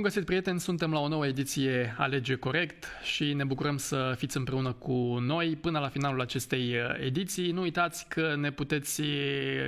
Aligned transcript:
Bun 0.00 0.08
găsit, 0.08 0.26
prieteni! 0.26 0.60
Suntem 0.60 0.92
la 0.92 0.98
o 0.98 1.08
nouă 1.08 1.26
ediție 1.26 1.94
Alege 1.98 2.34
Corect 2.34 2.86
și 3.02 3.32
ne 3.32 3.44
bucurăm 3.44 3.76
să 3.76 4.14
fiți 4.16 4.36
împreună 4.36 4.72
cu 4.72 4.92
noi 5.20 5.56
până 5.56 5.78
la 5.78 5.88
finalul 5.88 6.20
acestei 6.20 6.76
uh, 6.76 7.04
ediții. 7.04 7.50
Nu 7.50 7.60
uitați 7.60 8.08
că 8.08 8.34
ne 8.36 8.50
puteți 8.50 9.02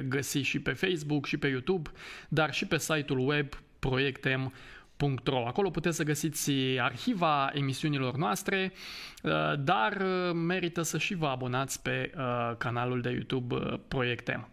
găsi 0.09 0.39
și 0.39 0.61
pe 0.61 0.73
Facebook 0.73 1.27
și 1.27 1.37
pe 1.37 1.47
YouTube, 1.47 1.91
dar 2.29 2.53
și 2.53 2.67
pe 2.67 2.79
site-ul 2.79 3.29
web 3.29 3.49
proiectem.ro. 3.79 5.47
Acolo 5.47 5.71
puteți 5.71 5.97
să 5.97 6.03
găsiți 6.03 6.51
arhiva 6.79 7.51
emisiunilor 7.55 8.17
noastre, 8.17 8.73
uh, 9.23 9.33
dar 9.59 9.93
uh, 9.93 10.33
merită 10.35 10.83
să 10.83 10.99
și 10.99 11.15
vă 11.15 11.27
abonați 11.27 11.83
pe 11.83 12.13
canalul 12.59 13.01
de 13.01 13.11
YouTube 13.11 13.57
Proiectem. 13.89 14.49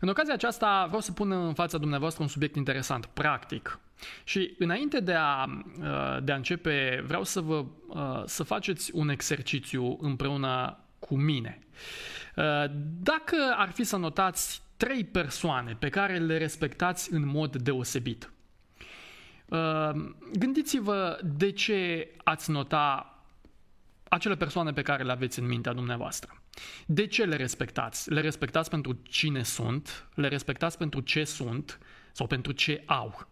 În 0.00 0.08
ocazia 0.08 0.34
aceasta 0.34 0.84
vreau 0.86 1.00
să 1.00 1.12
pun 1.12 1.32
în 1.32 1.54
fața 1.54 1.78
dumneavoastră 1.78 2.22
un 2.22 2.28
subiect 2.28 2.56
interesant, 2.56 3.06
practic. 3.06 3.78
Și 4.24 4.54
înainte 4.58 5.00
de 5.00 5.14
a, 5.14 5.44
uh, 5.78 6.22
de 6.22 6.32
a 6.32 6.36
începe, 6.36 7.02
vreau 7.06 7.24
să 7.24 7.40
vă 7.40 7.64
uh, 7.88 8.22
să 8.26 8.42
faceți 8.42 8.90
un 8.94 9.08
exercițiu 9.08 9.98
împreună 10.00 10.78
cu 10.98 11.16
mine. 11.16 11.58
Uh, 12.36 12.64
dacă 13.02 13.36
ar 13.56 13.70
fi 13.70 13.84
să 13.84 13.96
notați 13.96 14.62
trei 14.76 15.04
persoane 15.04 15.76
pe 15.78 15.88
care 15.88 16.18
le 16.18 16.38
respectați 16.38 17.12
în 17.12 17.26
mod 17.26 17.56
deosebit, 17.56 18.28
gândiți-vă 20.38 21.18
de 21.22 21.50
ce 21.50 22.10
ați 22.24 22.50
nota 22.50 23.14
acele 24.08 24.36
persoane 24.36 24.72
pe 24.72 24.82
care 24.82 25.02
le 25.02 25.12
aveți 25.12 25.38
în 25.38 25.46
mintea 25.46 25.72
dumneavoastră. 25.72 26.42
De 26.86 27.06
ce 27.06 27.24
le 27.24 27.36
respectați? 27.36 28.10
Le 28.10 28.20
respectați 28.20 28.70
pentru 28.70 28.98
cine 29.02 29.42
sunt, 29.42 30.08
le 30.14 30.28
respectați 30.28 30.78
pentru 30.78 31.00
ce 31.00 31.24
sunt 31.24 31.78
sau 32.12 32.26
pentru 32.26 32.52
ce 32.52 32.82
au. 32.86 33.26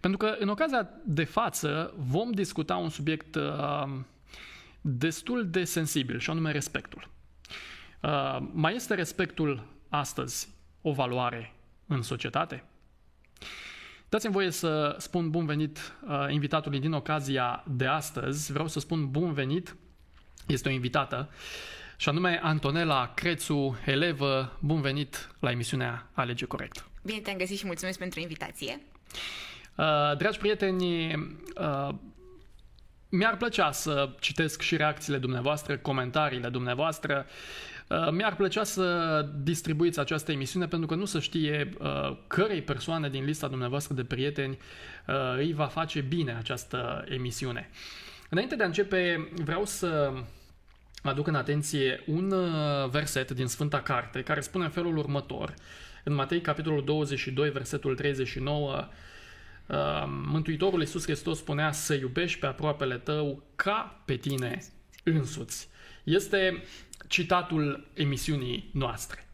Pentru 0.00 0.18
că 0.18 0.36
în 0.38 0.48
ocazia 0.48 0.88
de 1.04 1.24
față 1.24 1.94
vom 1.96 2.30
discuta 2.30 2.76
un 2.76 2.88
subiect 2.88 3.34
uh, 3.34 3.88
destul 4.80 5.50
de 5.50 5.64
sensibil 5.64 6.18
și 6.18 6.30
anume 6.30 6.52
respectul. 6.52 7.08
Uh, 8.02 8.38
mai 8.52 8.74
este 8.74 8.94
respectul 8.94 9.66
astăzi 9.88 10.48
o 10.82 10.92
valoare 10.92 11.54
în 11.86 12.02
societate? 12.02 12.64
Dați-mi 14.08 14.32
voie 14.32 14.50
să 14.50 14.96
spun 14.98 15.30
bun 15.30 15.46
venit 15.46 15.96
uh, 16.08 16.26
invitatului 16.28 16.80
din 16.80 16.92
ocazia 16.92 17.64
de 17.66 17.86
astăzi. 17.86 18.52
Vreau 18.52 18.68
să 18.68 18.80
spun 18.80 19.10
bun 19.10 19.32
venit, 19.32 19.76
este 20.46 20.68
o 20.68 20.72
invitată, 20.72 21.30
și 21.96 22.08
anume 22.08 22.40
Antonela 22.42 23.12
Crețu, 23.14 23.78
elevă. 23.84 24.58
Bun 24.60 24.80
venit 24.80 25.34
la 25.40 25.50
emisiunea 25.50 26.10
Alege 26.12 26.44
Corect. 26.44 26.88
Bine 27.02 27.18
te-am 27.18 27.36
găsit 27.36 27.58
și 27.58 27.66
mulțumesc 27.66 27.98
pentru 27.98 28.20
invitație. 28.20 28.80
Uh, 29.76 30.16
dragi 30.16 30.38
prieteni, 30.38 31.14
uh, 31.14 31.88
mi-ar 33.08 33.36
plăcea 33.36 33.72
să 33.72 34.10
citesc 34.20 34.60
și 34.60 34.76
reacțiile 34.76 35.18
dumneavoastră, 35.18 35.76
comentariile 35.76 36.48
dumneavoastră. 36.48 37.26
Uh, 37.88 38.08
mi-ar 38.10 38.36
plăcea 38.36 38.64
să 38.64 39.28
distribuiți 39.42 40.00
această 40.00 40.32
emisiune 40.32 40.66
pentru 40.66 40.88
că 40.88 40.94
nu 40.94 41.04
se 41.04 41.18
știe 41.18 41.68
cărei 42.26 42.62
persoane 42.62 43.08
din 43.08 43.24
lista 43.24 43.48
dumneavoastră 43.48 43.94
de 43.94 44.04
prieteni 44.04 44.58
îi 45.36 45.52
va 45.52 45.66
face 45.66 46.00
bine 46.00 46.36
această 46.38 47.04
emisiune. 47.08 47.70
Înainte 48.30 48.56
de 48.56 48.62
a 48.62 48.66
începe, 48.66 49.28
vreau 49.44 49.64
să 49.64 50.12
aduc 51.02 51.26
în 51.26 51.34
atenție 51.34 52.02
un 52.06 52.34
verset 52.90 53.30
din 53.30 53.46
Sfânta 53.46 53.80
Carte 53.80 54.22
care 54.22 54.40
spune 54.40 54.64
în 54.64 54.70
felul 54.70 54.96
următor. 54.96 55.54
În 56.04 56.14
Matei, 56.14 56.40
capitolul 56.40 56.84
22, 56.84 57.50
versetul 57.50 57.94
39, 57.94 58.88
Mântuitorul 60.06 60.80
Iisus 60.80 61.02
Hristos 61.02 61.38
spunea 61.38 61.72
să 61.72 61.94
iubești 61.94 62.38
pe 62.38 62.46
aproapele 62.46 62.98
tău 62.98 63.42
ca 63.56 64.02
pe 64.04 64.16
tine 64.16 64.62
însuți. 65.02 65.68
Este 66.04 66.62
citatul 67.08 67.90
emisiunii 67.94 68.70
noastre. 68.72 69.28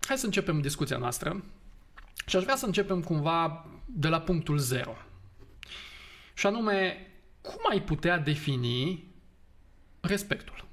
Hai 0.00 0.18
să 0.18 0.26
începem 0.26 0.60
discuția 0.60 0.96
noastră 0.96 1.44
și 2.26 2.36
aș 2.36 2.42
vrea 2.42 2.56
să 2.56 2.66
începem 2.66 3.02
cumva 3.02 3.66
de 3.84 4.08
la 4.08 4.20
punctul 4.20 4.58
zero. 4.58 4.96
Și 6.34 6.46
anume, 6.46 7.06
cum 7.40 7.60
ai 7.70 7.82
putea 7.82 8.18
defini 8.18 9.04
respectul? 10.00 10.66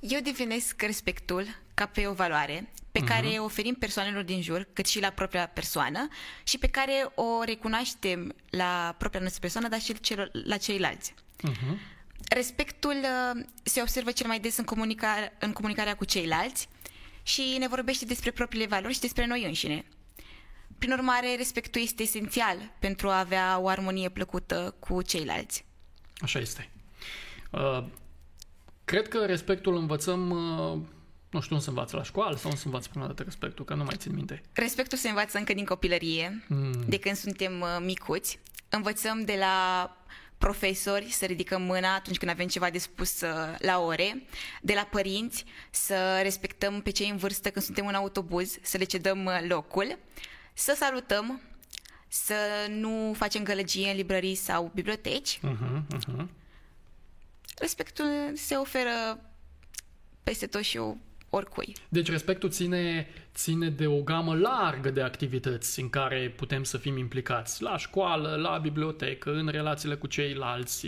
Eu 0.00 0.20
definesc 0.20 0.82
respectul 0.82 1.44
ca 1.82 1.88
pe 1.88 2.06
o 2.06 2.12
valoare 2.12 2.72
pe 2.92 3.00
uh-huh. 3.00 3.06
care 3.06 3.26
o 3.38 3.44
oferim 3.44 3.74
persoanelor 3.74 4.22
din 4.22 4.42
jur, 4.42 4.68
cât 4.72 4.86
și 4.86 5.00
la 5.00 5.10
propria 5.10 5.46
persoană 5.46 6.08
și 6.44 6.58
pe 6.58 6.66
care 6.66 7.12
o 7.14 7.42
recunoaștem 7.44 8.34
la 8.50 8.94
propria 8.98 9.20
noastră 9.20 9.40
persoană, 9.40 9.68
dar 9.68 9.80
și 9.80 10.00
celor, 10.00 10.30
la 10.32 10.56
ceilalți. 10.56 11.14
Uh-huh. 11.48 11.78
Respectul 12.28 12.96
uh, 12.96 13.44
se 13.62 13.80
observă 13.80 14.10
cel 14.10 14.26
mai 14.26 14.40
des 14.40 14.56
în, 14.56 14.64
comunica- 14.64 15.32
în 15.38 15.52
comunicarea 15.52 15.96
cu 15.96 16.04
ceilalți 16.04 16.68
și 17.22 17.56
ne 17.58 17.68
vorbește 17.68 18.04
despre 18.04 18.30
propriile 18.30 18.66
valori 18.66 18.94
și 18.94 19.00
despre 19.00 19.26
noi 19.26 19.44
înșine. 19.44 19.84
Prin 20.78 20.92
urmare, 20.92 21.36
respectul 21.36 21.80
este 21.80 22.02
esențial 22.02 22.56
pentru 22.78 23.08
a 23.08 23.18
avea 23.18 23.58
o 23.60 23.68
armonie 23.68 24.08
plăcută 24.08 24.74
cu 24.78 25.02
ceilalți. 25.02 25.64
Așa 26.16 26.38
este. 26.38 26.70
Uh, 27.50 27.84
cred 28.84 29.08
că 29.08 29.24
respectul 29.26 29.76
învățăm 29.76 30.30
uh 30.30 30.78
nu 31.32 31.40
știu, 31.40 31.54
nu 31.54 31.60
se 31.60 31.68
învață 31.68 31.96
la 31.96 32.02
școală 32.02 32.36
sau 32.36 32.50
nu 32.50 32.56
se 32.56 32.62
învață 32.64 32.88
prima 32.88 33.06
dată 33.06 33.22
respectul, 33.22 33.64
că 33.64 33.74
nu 33.74 33.84
mai 33.84 33.96
țin 33.96 34.14
minte. 34.14 34.42
Respectul 34.52 34.98
se 34.98 35.08
învață 35.08 35.38
încă 35.38 35.52
din 35.52 35.64
copilărie, 35.64 36.44
mm. 36.48 36.84
de 36.86 36.98
când 36.98 37.16
suntem 37.16 37.60
uh, 37.60 37.76
micuți. 37.80 38.38
Învățăm 38.68 39.24
de 39.24 39.36
la 39.38 39.96
profesori 40.38 41.10
să 41.10 41.24
ridicăm 41.24 41.62
mâna 41.62 41.94
atunci 41.94 42.18
când 42.18 42.30
avem 42.30 42.46
ceva 42.46 42.70
de 42.70 42.78
spus 42.78 43.20
uh, 43.20 43.54
la 43.58 43.78
ore, 43.78 44.22
de 44.62 44.72
la 44.72 44.88
părinți 44.90 45.44
să 45.70 46.18
respectăm 46.22 46.80
pe 46.80 46.90
cei 46.90 47.08
în 47.08 47.16
vârstă 47.16 47.50
când 47.50 47.64
suntem 47.64 47.86
în 47.86 47.94
autobuz, 47.94 48.58
să 48.62 48.76
le 48.76 48.84
cedăm 48.84 49.24
uh, 49.24 49.44
locul, 49.48 49.98
să 50.54 50.74
salutăm, 50.76 51.40
să 52.08 52.34
nu 52.68 53.12
facem 53.16 53.42
gălăgie 53.42 53.90
în 53.90 53.96
librării 53.96 54.34
sau 54.34 54.70
biblioteci. 54.74 55.38
Uh-huh, 55.38 55.96
uh-huh. 55.96 56.26
Respectul 57.58 58.32
se 58.34 58.54
oferă 58.54 59.20
peste 60.22 60.46
tot 60.46 60.62
și 60.62 60.76
eu 60.76 60.98
oricui. 61.34 61.72
Deci 61.88 62.10
respectul 62.10 62.50
ține, 62.50 63.08
ține 63.34 63.68
de 63.68 63.86
o 63.86 64.02
gamă 64.02 64.34
largă 64.34 64.90
de 64.90 65.02
activități 65.02 65.80
în 65.80 65.90
care 65.90 66.32
putem 66.36 66.64
să 66.64 66.78
fim 66.78 66.96
implicați. 66.96 67.62
La 67.62 67.76
școală, 67.76 68.36
la 68.36 68.58
bibliotecă, 68.58 69.32
în 69.32 69.48
relațiile 69.48 69.94
cu 69.94 70.06
ceilalți, 70.06 70.86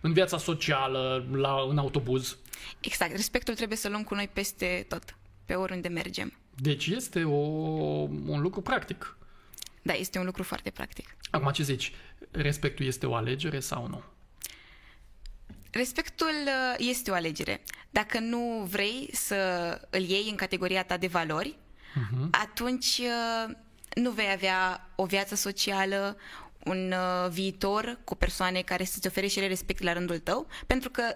în 0.00 0.12
viața 0.12 0.38
socială, 0.38 1.26
la, 1.32 1.66
în 1.68 1.78
autobuz. 1.78 2.36
Exact. 2.80 3.12
Respectul 3.12 3.54
trebuie 3.54 3.78
să 3.78 3.88
luăm 3.88 4.02
cu 4.02 4.14
noi 4.14 4.30
peste 4.32 4.86
tot, 4.88 5.16
pe 5.44 5.54
oriunde 5.54 5.88
mergem. 5.88 6.32
Deci 6.54 6.86
este 6.86 7.24
o, 7.24 7.36
un 8.26 8.40
lucru 8.40 8.60
practic. 8.60 9.16
Da, 9.82 9.92
este 9.92 10.18
un 10.18 10.24
lucru 10.24 10.42
foarte 10.42 10.70
practic. 10.70 11.16
Acum 11.30 11.52
ce 11.52 11.62
zici? 11.62 11.92
Respectul 12.30 12.86
este 12.86 13.06
o 13.06 13.14
alegere 13.14 13.60
sau 13.60 13.86
nu? 13.86 14.02
Respectul 15.70 16.34
uh, 16.46 16.86
este 16.88 17.10
o 17.10 17.14
alegere. 17.14 17.62
Dacă 17.94 18.18
nu 18.18 18.66
vrei 18.70 19.08
să 19.12 19.36
îl 19.90 20.02
iei 20.02 20.28
în 20.30 20.36
categoria 20.36 20.84
ta 20.84 20.96
de 20.96 21.06
valori, 21.06 21.56
uh-huh. 21.56 22.30
atunci 22.30 22.98
uh, 22.98 23.54
nu 23.94 24.10
vei 24.10 24.30
avea 24.32 24.88
o 24.94 25.04
viață 25.04 25.34
socială, 25.34 26.16
un 26.64 26.92
uh, 26.92 27.30
viitor 27.30 27.98
cu 28.04 28.14
persoane 28.14 28.60
care 28.60 28.84
să-ți 28.84 29.06
ofere 29.06 29.26
și 29.26 29.38
ele 29.38 29.46
respect 29.46 29.82
la 29.82 29.92
rândul 29.92 30.18
tău, 30.18 30.46
pentru 30.66 30.90
că 30.90 31.12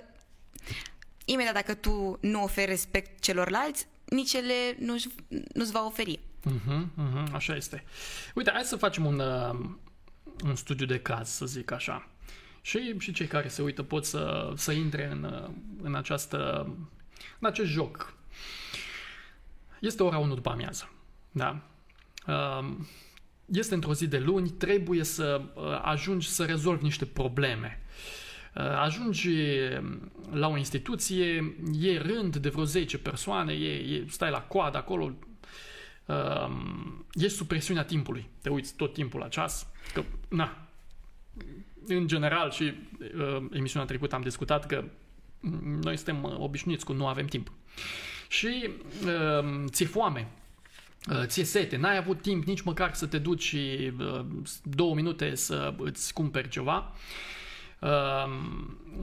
imediat 1.24 1.54
dacă 1.54 1.74
tu 1.74 2.18
nu 2.20 2.42
oferi 2.42 2.70
respect 2.70 3.20
celorlalți, 3.20 3.86
nici 4.04 4.32
ele 4.32 4.76
nu-și, 4.78 5.08
nu-ți 5.54 5.72
va 5.72 5.84
oferi. 5.84 6.18
Uh-huh, 6.46 6.82
uh-huh, 6.82 7.32
așa 7.32 7.54
este. 7.56 7.84
Uite, 8.34 8.50
hai 8.50 8.62
să 8.62 8.76
facem 8.76 9.04
un, 9.04 9.18
uh, 9.18 9.58
un 10.44 10.56
studiu 10.56 10.86
de 10.86 11.00
caz, 11.00 11.28
să 11.28 11.46
zic 11.46 11.70
așa. 11.70 12.08
Și, 12.60 12.98
și 12.98 13.12
cei 13.12 13.26
care 13.26 13.48
se 13.48 13.62
uită 13.62 13.82
pot 13.82 14.04
să, 14.04 14.52
să 14.56 14.72
intre 14.72 15.10
în, 15.10 15.50
în, 15.82 15.94
această, 15.94 16.66
în 17.38 17.48
acest 17.48 17.70
joc. 17.70 18.14
Este 19.80 20.02
ora 20.02 20.18
1 20.18 20.34
după 20.34 20.50
amiază. 20.50 20.90
Da? 21.30 21.60
Um, 22.26 22.86
este 23.44 23.74
într-o 23.74 23.94
zi 23.94 24.06
de 24.06 24.18
luni, 24.18 24.48
trebuie 24.48 25.04
să 25.04 25.40
uh, 25.54 25.80
ajungi 25.82 26.28
să 26.28 26.44
rezolvi 26.44 26.82
niște 26.82 27.04
probleme. 27.04 27.82
Uh, 28.54 28.62
ajungi 28.62 29.30
la 30.30 30.48
o 30.48 30.56
instituție, 30.56 31.56
e 31.80 31.98
rând 31.98 32.36
de 32.36 32.48
vreo 32.48 32.64
10 32.64 32.98
persoane, 32.98 33.52
e, 33.52 33.94
e, 33.94 34.04
stai 34.08 34.30
la 34.30 34.40
coadă 34.40 34.76
acolo, 34.76 35.12
um, 36.06 37.06
ești 37.14 37.36
sub 37.36 37.46
presiunea 37.46 37.84
timpului. 37.84 38.28
Te 38.42 38.48
uiți 38.48 38.74
tot 38.74 38.92
timpul 38.92 39.20
la 39.20 39.28
ceas, 39.28 39.66
că, 39.92 40.04
na, 40.28 40.67
în 41.86 42.06
general 42.06 42.50
și 42.50 42.72
uh, 43.00 43.44
emisiunea 43.52 43.88
trecută 43.88 44.14
am 44.14 44.22
discutat 44.22 44.66
că 44.66 44.84
noi 45.82 45.96
suntem 45.96 46.22
uh, 46.22 46.34
obișnuiți 46.38 46.84
cu 46.84 46.92
nu 46.92 47.06
avem 47.06 47.26
timp. 47.26 47.52
Și 48.28 48.70
uh, 49.04 49.64
ți 49.66 49.84
foame. 49.84 50.28
uh, 51.10 51.22
ție 51.24 51.44
sete, 51.44 51.76
n-ai 51.76 51.96
avut 51.96 52.22
timp 52.22 52.44
nici 52.44 52.60
măcar 52.60 52.94
să 52.94 53.06
te 53.06 53.18
duci 53.18 53.52
uh, 53.98 54.24
două 54.62 54.94
minute 54.94 55.34
să 55.34 55.74
îți 55.78 56.12
cumperi 56.12 56.48
ceva. 56.48 56.92
Uh, 57.80 58.24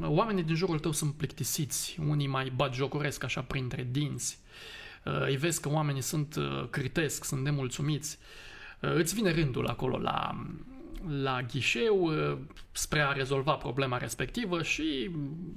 oamenii 0.02 0.44
din 0.44 0.56
jurul 0.56 0.80
tău 0.80 0.92
sunt 0.92 1.14
plictisiți, 1.14 1.98
unii 2.08 2.28
mai 2.28 2.52
batjocoresc 2.56 3.24
așa 3.24 3.42
printre 3.42 3.88
dinți. 3.92 4.44
Îi 5.28 5.38
vezi 5.38 5.62
că 5.62 5.70
oamenii 5.70 6.02
sunt 6.02 6.36
critesc, 6.70 7.24
sunt 7.24 7.44
nemulțumiți. 7.44 8.18
Îți 8.80 9.14
vine 9.14 9.32
rândul 9.32 9.68
acolo 9.68 9.98
la 9.98 10.46
la 11.08 11.42
ghișeu 11.42 12.04
uh, 12.04 12.38
spre 12.72 13.00
a 13.00 13.12
rezolva 13.12 13.54
problema 13.54 13.98
respectivă 13.98 14.64
și 14.64 15.10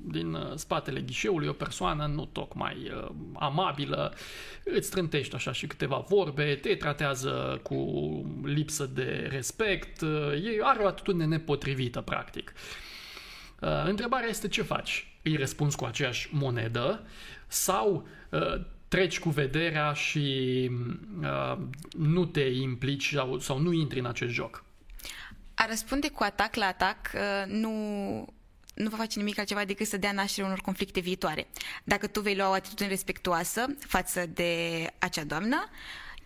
din 0.05 0.33
uh, 0.33 0.55
spatele 0.55 1.01
ghișeului 1.01 1.49
o 1.49 1.53
persoană 1.53 2.07
nu 2.07 2.25
tocmai 2.25 2.77
uh, 2.95 3.09
amabilă 3.35 4.15
îți 4.65 4.91
trântește 4.91 5.37
așa 5.37 5.53
și 5.53 5.67
câteva 5.67 6.05
vorbe, 6.09 6.55
te 6.55 6.75
tratează 6.75 7.61
cu 7.63 7.77
lipsă 8.45 8.87
de 8.87 9.29
respect, 9.31 10.03
e, 10.03 10.59
are 10.63 10.83
o 10.83 10.87
atitudine 10.87 11.27
nepotrivită 11.27 12.01
practic. 12.01 12.53
Întrebarea 13.85 14.29
este 14.29 14.49
ce 14.49 14.63
faci? 14.63 15.19
Îi 15.23 15.37
răspunzi 15.37 15.77
cu 15.77 15.85
aceeași 15.85 16.29
monedă 16.33 17.07
sau 17.47 18.07
treci 18.89 19.19
cu 19.19 19.31
vederea 19.31 19.93
și 19.93 20.71
uh, 21.23 21.59
nu 21.99 22.25
te 22.25 22.41
implici 22.41 23.13
sau, 23.15 23.39
sau 23.39 23.59
nu 23.59 23.73
intri 23.73 23.99
în 23.99 24.07
acest 24.07 24.33
joc? 24.33 24.65
A 25.59 25.67
răspunde 25.67 26.09
cu 26.09 26.23
atac 26.23 26.55
la 26.55 26.67
atac 26.67 26.97
uh, 27.15 27.47
nu, 27.47 27.71
nu 28.75 28.89
va 28.89 28.97
face 28.97 29.19
nimic 29.19 29.39
altceva 29.39 29.65
decât 29.65 29.87
să 29.87 29.97
dea 29.97 30.13
naștere 30.13 30.47
unor 30.47 30.61
conflicte 30.61 31.01
viitoare. 31.01 31.49
Dacă 31.85 32.07
tu 32.07 32.21
vei 32.21 32.37
lua 32.37 32.49
o 32.49 32.53
atitudine 32.53 32.89
respectuoasă 32.89 33.67
față 33.79 34.27
de 34.27 34.85
acea 34.99 35.25
doamnă, 35.25 35.69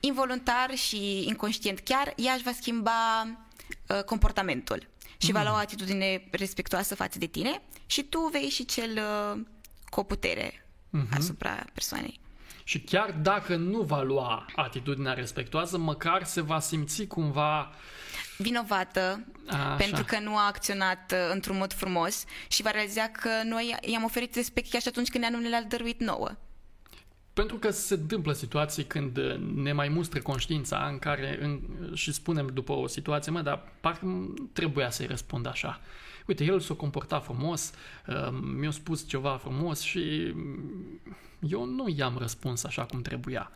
involuntar 0.00 0.74
și 0.74 1.26
inconștient 1.26 1.78
chiar, 1.78 2.12
ea 2.16 2.32
își 2.32 2.42
va 2.42 2.52
schimba 2.52 3.22
uh, 3.86 4.02
comportamentul 4.04 4.88
și 5.16 5.32
mm. 5.32 5.32
va 5.32 5.42
lua 5.42 5.52
o 5.52 5.56
atitudine 5.56 6.28
respectuoasă 6.30 6.94
față 6.94 7.18
de 7.18 7.26
tine 7.26 7.62
și 7.86 8.02
tu 8.02 8.28
vei 8.32 8.48
și 8.48 8.64
cel 8.64 8.90
uh, 8.90 9.40
cu 9.88 10.00
o 10.00 10.02
putere 10.02 10.50
mm-hmm. 10.50 11.16
asupra 11.16 11.64
persoanei. 11.72 12.20
Și 12.64 12.80
chiar 12.80 13.10
dacă 13.22 13.56
nu 13.56 13.80
va 13.80 14.02
lua 14.02 14.46
atitudinea 14.54 15.12
respectuoasă, 15.12 15.78
măcar 15.78 16.24
se 16.24 16.40
va 16.40 16.60
simți 16.60 17.06
cumva 17.06 17.60
uh, 17.60 17.74
vinovată 18.42 19.24
A, 19.46 19.56
pentru 19.56 20.04
că 20.04 20.18
nu 20.18 20.36
a 20.36 20.46
acționat 20.46 21.12
uh, 21.12 21.30
într-un 21.32 21.56
mod 21.56 21.72
frumos 21.72 22.24
și 22.48 22.62
va 22.62 22.70
realiza 22.70 23.08
că 23.08 23.28
noi 23.44 23.76
i-am 23.80 24.04
oferit 24.04 24.34
respect 24.34 24.70
chiar 24.70 24.80
și 24.80 24.88
atunci 24.88 25.08
când 25.08 25.24
ne-a 25.24 25.38
nu 25.38 25.48
le-a 25.48 25.62
dăruit 25.62 26.00
nouă. 26.00 26.30
Pentru 27.32 27.56
că 27.56 27.70
se 27.70 27.94
întâmplă 27.94 28.32
situații 28.32 28.84
când 28.84 29.16
uh, 29.16 29.36
ne 29.54 29.72
mai 29.72 29.88
mustră 29.88 30.20
conștiința 30.20 30.86
în 30.90 30.98
care 30.98 31.38
în, 31.40 31.60
și 31.94 32.12
spunem 32.12 32.50
după 32.52 32.72
o 32.72 32.86
situație, 32.86 33.32
mă, 33.32 33.40
dar 33.40 33.72
parcă 33.80 34.34
trebuia 34.52 34.90
să-i 34.90 35.06
răspund 35.06 35.46
așa. 35.46 35.80
Uite, 36.26 36.44
el 36.44 36.60
s-a 36.60 36.74
comportat 36.74 37.24
frumos, 37.24 37.72
uh, 38.06 38.28
mi-a 38.58 38.70
spus 38.70 39.08
ceva 39.08 39.36
frumos 39.36 39.80
și 39.80 40.34
eu 41.40 41.64
nu 41.64 41.94
i-am 41.96 42.18
răspuns 42.18 42.64
așa 42.64 42.84
cum 42.84 43.02
trebuia. 43.02 43.50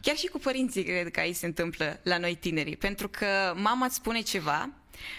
Chiar 0.00 0.16
și 0.16 0.26
cu 0.26 0.38
părinții 0.38 0.84
cred 0.84 1.10
că 1.10 1.20
aici 1.20 1.36
se 1.36 1.46
întâmplă 1.46 2.00
la 2.02 2.18
noi 2.18 2.34
tinerii, 2.34 2.76
pentru 2.76 3.08
că 3.08 3.26
mama 3.56 3.86
îți 3.86 3.94
spune 3.94 4.20
ceva 4.20 4.70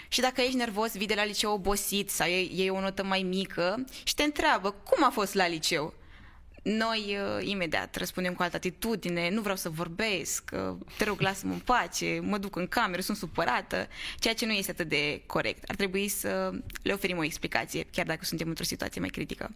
și 0.08 0.20
dacă 0.20 0.40
ești 0.40 0.56
nervos, 0.56 0.96
vii 0.96 1.06
de 1.06 1.14
la 1.14 1.24
liceu 1.24 1.52
obosit 1.52 2.10
sau 2.10 2.28
iei 2.28 2.70
o 2.70 2.80
notă 2.80 3.04
mai 3.04 3.22
mică 3.22 3.84
și 4.02 4.14
te 4.14 4.22
întreabă 4.22 4.70
cum 4.70 5.04
a 5.04 5.10
fost 5.10 5.34
la 5.34 5.46
liceu. 5.46 5.94
Noi 6.62 7.16
uh, 7.38 7.46
imediat 7.46 7.96
răspundem 7.96 8.34
cu 8.34 8.42
altă 8.42 8.56
atitudine, 8.56 9.30
nu 9.30 9.40
vreau 9.40 9.56
să 9.56 9.68
vorbesc, 9.68 10.50
uh, 10.52 10.76
te 10.96 11.04
rog 11.04 11.20
lasă-mă 11.20 11.52
în 11.52 11.58
pace, 11.58 12.20
mă 12.22 12.38
duc 12.38 12.56
în 12.56 12.66
cameră, 12.66 13.00
sunt 13.00 13.16
supărată, 13.16 13.88
ceea 14.18 14.34
ce 14.34 14.46
nu 14.46 14.52
este 14.52 14.70
atât 14.70 14.88
de 14.88 15.22
corect. 15.26 15.70
Ar 15.70 15.74
trebui 15.74 16.08
să 16.08 16.50
le 16.82 16.92
oferim 16.92 17.18
o 17.18 17.24
explicație, 17.24 17.86
chiar 17.92 18.06
dacă 18.06 18.24
suntem 18.24 18.48
într-o 18.48 18.64
situație 18.64 19.00
mai 19.00 19.10
critică. 19.10 19.50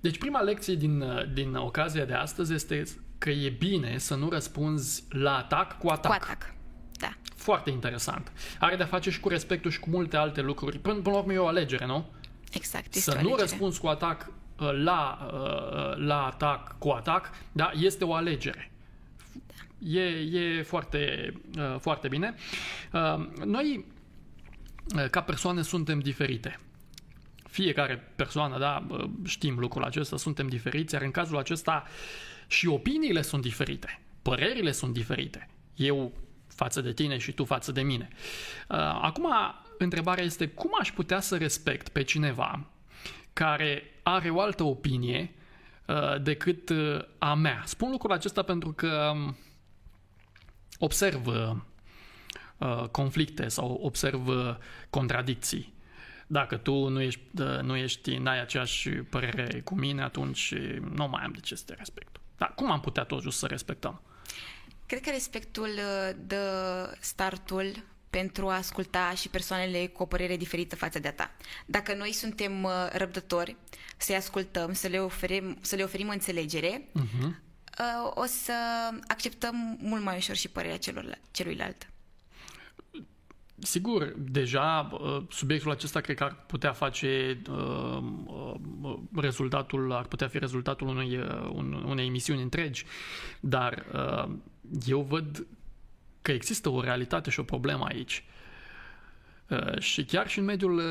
Deci 0.00 0.18
prima 0.18 0.40
lecție 0.40 0.74
din, 0.74 1.00
uh, 1.00 1.32
din 1.32 1.54
ocazia 1.54 2.04
de 2.04 2.14
astăzi 2.14 2.54
este 2.54 2.84
că 3.18 3.30
e 3.30 3.48
bine 3.48 3.98
să 3.98 4.14
nu 4.14 4.28
răspunzi 4.28 5.04
la 5.08 5.36
atac 5.36 5.78
cu 5.78 5.88
atac. 5.88 6.10
Cu 6.10 6.18
atac, 6.22 6.54
da. 6.92 7.14
Foarte 7.36 7.70
interesant. 7.70 8.32
Are 8.58 8.76
de-a 8.76 8.86
face 8.86 9.10
și 9.10 9.20
cu 9.20 9.28
respectul 9.28 9.70
și 9.70 9.78
cu 9.78 9.90
multe 9.90 10.16
alte 10.16 10.40
lucruri. 10.40 10.78
Până, 10.78 10.94
până 10.94 11.14
la 11.14 11.20
urmă 11.20 11.32
e 11.32 11.38
o 11.38 11.46
alegere, 11.46 11.86
nu? 11.86 12.10
Exact. 12.52 12.94
Să 12.94 13.10
nu 13.10 13.16
alegere. 13.16 13.40
răspunzi 13.40 13.80
cu 13.80 13.86
atac 13.86 14.26
uh, 14.28 14.34
la, 14.56 15.28
uh, 15.32 16.04
la 16.06 16.26
atac 16.26 16.78
cu 16.78 16.88
atac, 16.88 17.30
da, 17.52 17.70
este 17.74 18.04
o 18.04 18.14
alegere. 18.14 18.70
Da. 19.80 19.98
E, 19.98 20.02
e 20.38 20.62
foarte, 20.62 21.32
uh, 21.58 21.76
foarte 21.78 22.08
bine. 22.08 22.34
Noi, 23.44 23.84
ca 25.10 25.20
persoane, 25.20 25.62
suntem 25.62 25.98
diferite. 25.98 26.60
Fiecare 27.48 28.12
persoană, 28.16 28.58
da, 28.58 28.86
știm 29.24 29.58
lucrul 29.58 29.84
acesta, 29.84 30.16
suntem 30.16 30.46
diferiți, 30.46 30.94
iar 30.94 31.02
în 31.02 31.10
cazul 31.10 31.36
acesta 31.36 31.84
și 32.46 32.66
opiniile 32.66 33.22
sunt 33.22 33.42
diferite, 33.42 34.00
părerile 34.22 34.72
sunt 34.72 34.92
diferite. 34.92 35.48
Eu 35.74 36.12
față 36.56 36.80
de 36.80 36.92
tine 36.92 37.18
și 37.18 37.32
tu 37.32 37.44
față 37.44 37.72
de 37.72 37.82
mine. 37.82 38.08
Uh, 38.68 38.76
acum, 38.78 39.26
întrebarea 39.78 40.24
este 40.24 40.48
cum 40.48 40.70
aș 40.80 40.92
putea 40.92 41.20
să 41.20 41.36
respect 41.36 41.88
pe 41.88 42.02
cineva 42.02 42.66
care 43.36 43.82
are 44.02 44.30
o 44.30 44.40
altă 44.40 44.62
opinie 44.62 45.34
uh, 45.86 46.22
decât 46.22 46.68
uh, 46.68 46.98
a 47.18 47.34
mea. 47.34 47.62
Spun 47.64 47.90
lucrul 47.90 48.12
acesta 48.12 48.42
pentru 48.42 48.72
că 48.72 49.12
um, 49.14 49.36
observ 50.78 51.26
conflicte 52.90 53.48
sau 53.48 53.80
observ 53.82 54.28
contradicții. 54.90 55.74
Dacă 56.26 56.56
tu 56.56 56.88
nu 56.88 57.00
ești, 57.00 57.20
nu 57.62 57.76
ești, 57.76 58.16
n-ai 58.16 58.40
aceeași 58.40 58.88
părere 58.88 59.60
cu 59.60 59.74
mine, 59.74 60.02
atunci 60.02 60.54
nu 60.94 61.08
mai 61.08 61.22
am 61.24 61.32
de 61.32 61.40
ce 61.40 61.54
să 61.54 61.62
te 61.66 61.74
respect. 61.74 62.20
Dar 62.36 62.52
cum 62.54 62.70
am 62.70 62.80
putea 62.80 63.04
totuși 63.04 63.36
să 63.36 63.46
respectăm? 63.46 64.00
Cred 64.86 65.00
că 65.00 65.10
respectul 65.10 65.68
uh, 65.68 66.16
dă 66.26 66.96
startul 67.00 67.72
pentru 68.18 68.48
a 68.48 68.56
asculta 68.56 69.12
și 69.16 69.28
persoanele 69.28 69.86
cu 69.86 70.02
o 70.02 70.06
părere 70.06 70.36
diferită 70.36 70.76
față 70.76 70.98
de 70.98 71.08
a 71.08 71.12
ta. 71.12 71.30
Dacă 71.66 71.94
noi 71.94 72.12
suntem 72.12 72.62
uh, 72.62 72.70
răbdători, 72.92 73.56
să-i 73.96 74.14
ascultăm, 74.14 74.72
să 74.72 74.88
le 74.88 74.98
oferim, 74.98 75.58
să 75.60 75.76
le 75.76 75.82
oferim 75.82 76.08
înțelegere, 76.08 76.88
uh-huh. 76.88 77.30
o 78.14 78.24
să 78.24 78.52
acceptăm 79.06 79.78
mult 79.80 80.02
mai 80.02 80.16
ușor 80.16 80.36
și 80.36 80.48
părerea 80.48 80.78
celor, 80.78 81.18
celuilalt. 81.30 81.88
Sigur, 83.58 84.14
deja 84.18 84.88
uh, 84.92 85.22
subiectul 85.30 85.70
acesta 85.70 86.00
cred 86.00 86.16
că 86.16 86.24
ar 86.24 86.44
putea 86.46 86.72
face 86.72 87.40
uh, 87.50 88.02
uh, 88.26 88.98
rezultatul, 89.14 89.92
ar 89.92 90.06
putea 90.06 90.28
fi 90.28 90.38
rezultatul 90.38 90.88
unui, 90.88 91.18
unei 91.86 92.06
emisiuni 92.06 92.42
întregi, 92.42 92.84
dar 93.40 93.86
eu 94.86 95.00
văd 95.00 95.46
că 96.26 96.32
există 96.32 96.68
o 96.68 96.80
realitate 96.80 97.30
și 97.30 97.40
o 97.40 97.42
problemă 97.42 97.84
aici. 97.84 98.24
Și 99.78 100.04
chiar 100.04 100.28
și 100.28 100.38
în 100.38 100.44
mediul 100.44 100.82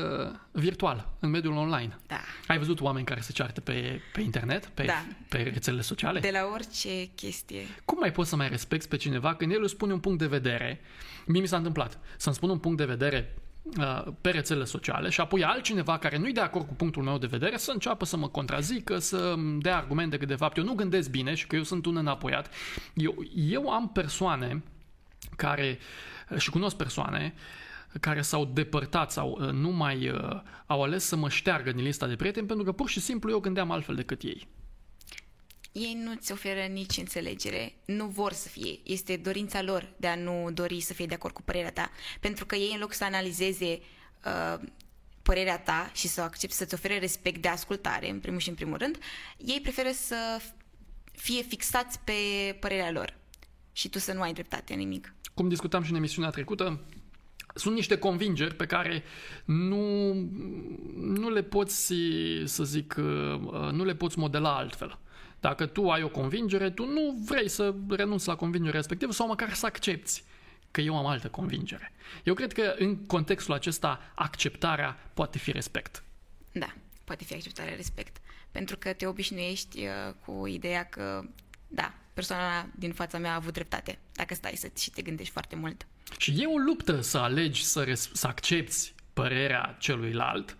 virtual, 0.50 1.08
în 1.20 1.30
mediul 1.30 1.56
online. 1.56 1.98
Da. 2.06 2.20
Ai 2.46 2.58
văzut 2.58 2.80
oameni 2.80 3.06
care 3.06 3.20
se 3.20 3.32
ceartă 3.32 3.60
pe, 3.60 4.00
pe 4.12 4.20
internet, 4.20 4.66
pe, 4.66 4.84
da. 4.84 5.04
pe 5.28 5.38
rețelele 5.38 5.82
sociale? 5.82 6.20
De 6.20 6.30
la 6.32 6.48
orice 6.52 7.08
chestie. 7.14 7.60
Cum 7.84 7.98
mai 8.00 8.12
poți 8.12 8.28
să 8.28 8.36
mai 8.36 8.48
respecti 8.48 8.88
pe 8.88 8.96
cineva 8.96 9.34
când 9.34 9.52
el 9.52 9.62
îți 9.62 9.72
spune 9.72 9.92
un 9.92 10.00
punct 10.00 10.18
de 10.18 10.26
vedere 10.26 10.80
Mie 11.26 11.40
mi 11.40 11.46
s-a 11.46 11.56
întâmplat 11.56 11.98
să-mi 12.16 12.34
spun 12.34 12.50
un 12.50 12.58
punct 12.58 12.78
de 12.78 12.84
vedere 12.84 13.34
uh, 13.78 14.04
pe 14.20 14.30
rețelele 14.30 14.64
sociale 14.64 15.08
și 15.08 15.20
apoi 15.20 15.44
altcineva 15.44 15.98
care 15.98 16.18
nu-i 16.18 16.32
de 16.32 16.40
acord 16.40 16.66
cu 16.66 16.74
punctul 16.74 17.02
meu 17.02 17.18
de 17.18 17.26
vedere 17.26 17.56
să 17.56 17.70
înceapă 17.70 18.04
să 18.04 18.16
mă 18.16 18.28
contrazică, 18.28 18.98
să 18.98 19.34
dea 19.58 19.76
argumente 19.76 20.18
că 20.18 20.26
de 20.26 20.34
fapt 20.34 20.56
eu 20.56 20.64
nu 20.64 20.74
gândesc 20.74 21.10
bine 21.10 21.34
și 21.34 21.46
că 21.46 21.56
eu 21.56 21.62
sunt 21.62 21.86
un 21.86 21.96
înapoiat. 21.96 22.54
Eu, 22.94 23.24
eu 23.34 23.68
am 23.68 23.88
persoane 23.88 24.62
care, 25.36 25.78
și 26.36 26.50
cunosc 26.50 26.76
persoane 26.76 27.34
care 28.00 28.22
s-au 28.22 28.44
depărtat 28.44 29.12
sau 29.12 29.38
uh, 29.40 29.50
nu 29.50 29.70
mai 29.70 30.08
uh, 30.08 30.40
au 30.66 30.82
ales 30.82 31.04
să 31.04 31.16
mă 31.16 31.28
șteargă 31.28 31.72
din 31.72 31.84
lista 31.84 32.06
de 32.06 32.16
prieteni 32.16 32.46
pentru 32.46 32.64
că 32.64 32.72
pur 32.72 32.88
și 32.88 33.00
simplu 33.00 33.30
eu 33.30 33.38
gândeam 33.38 33.70
altfel 33.70 33.94
decât 33.94 34.22
ei 34.22 34.48
ei 35.78 35.98
nu-ți 36.04 36.32
oferă 36.32 36.60
nici 36.60 36.96
înțelegere, 36.96 37.74
nu 37.84 38.06
vor 38.06 38.32
să 38.32 38.48
fie. 38.48 38.78
Este 38.82 39.16
dorința 39.16 39.62
lor 39.62 39.88
de 39.96 40.06
a 40.06 40.14
nu 40.14 40.50
dori 40.52 40.80
să 40.80 40.92
fie 40.92 41.06
de 41.06 41.14
acord 41.14 41.34
cu 41.34 41.42
părerea 41.42 41.72
ta. 41.72 41.90
Pentru 42.20 42.46
că 42.46 42.54
ei, 42.54 42.70
în 42.72 42.78
loc 42.78 42.92
să 42.92 43.04
analizeze 43.04 43.80
uh, 44.24 44.68
părerea 45.22 45.58
ta 45.58 45.90
și 45.94 46.08
să 46.08 46.20
o 46.20 46.24
accepte, 46.24 46.54
să-ți 46.54 46.74
ofere 46.74 46.98
respect 46.98 47.42
de 47.42 47.48
ascultare, 47.48 48.10
în 48.10 48.20
primul 48.20 48.40
și 48.40 48.48
în 48.48 48.54
primul 48.54 48.78
rând, 48.78 48.98
ei 49.36 49.60
preferă 49.60 49.90
să 49.92 50.40
fie 51.12 51.42
fixați 51.42 51.98
pe 51.98 52.12
părerea 52.60 52.90
lor 52.90 53.15
și 53.76 53.88
tu 53.88 53.98
să 53.98 54.12
nu 54.12 54.20
ai 54.20 54.32
dreptate 54.32 54.72
în 54.72 54.78
nimic. 54.78 55.14
Cum 55.34 55.48
discutam 55.48 55.82
și 55.82 55.90
în 55.90 55.96
emisiunea 55.96 56.30
trecută, 56.30 56.80
sunt 57.54 57.74
niște 57.74 57.98
convingeri 57.98 58.54
pe 58.54 58.66
care 58.66 59.02
nu, 59.44 60.12
nu 60.96 61.30
le 61.30 61.42
poți, 61.42 61.92
să 62.44 62.64
zic, 62.64 62.94
uh, 62.98 63.70
nu 63.70 63.84
le 63.84 63.94
poți 63.94 64.18
modela 64.18 64.56
altfel. 64.56 64.98
Dacă 65.40 65.66
tu 65.66 65.90
ai 65.90 66.02
o 66.02 66.08
convingere, 66.08 66.70
tu 66.70 66.86
nu 66.86 67.22
vrei 67.24 67.48
să 67.48 67.74
renunți 67.88 68.28
la 68.28 68.36
convingerea 68.36 68.76
respectivă 68.78 69.12
sau 69.12 69.26
măcar 69.26 69.52
să 69.52 69.66
accepti 69.66 70.22
că 70.70 70.80
eu 70.80 70.96
am 70.96 71.06
altă 71.06 71.28
convingere. 71.28 71.92
Eu 72.24 72.34
cred 72.34 72.52
că 72.52 72.74
în 72.78 72.96
contextul 73.06 73.54
acesta 73.54 74.12
acceptarea 74.14 75.10
poate 75.14 75.38
fi 75.38 75.52
respect. 75.52 76.02
Da, 76.52 76.74
poate 77.04 77.24
fi 77.24 77.34
acceptarea 77.34 77.74
respect. 77.74 78.16
Pentru 78.50 78.76
că 78.76 78.92
te 78.92 79.06
obișnuiești 79.06 79.78
uh, 79.78 80.14
cu 80.24 80.46
ideea 80.46 80.84
că, 80.84 81.24
da, 81.68 81.94
persoana 82.16 82.66
din 82.74 82.92
fața 82.92 83.18
mea 83.18 83.32
a 83.32 83.34
avut 83.34 83.52
dreptate, 83.52 83.98
dacă 84.12 84.34
stai 84.34 84.52
să 84.56 84.68
și 84.78 84.90
te 84.90 85.02
gândești 85.02 85.32
foarte 85.32 85.56
mult. 85.56 85.86
Și 86.18 86.42
e 86.42 86.46
o 86.46 86.58
luptă 86.58 87.00
să 87.00 87.18
alegi 87.18 87.64
să, 87.64 87.82
res- 87.82 88.10
să 88.12 88.26
accepti 88.26 88.94
părerea 89.12 89.76
celuilalt, 89.78 90.56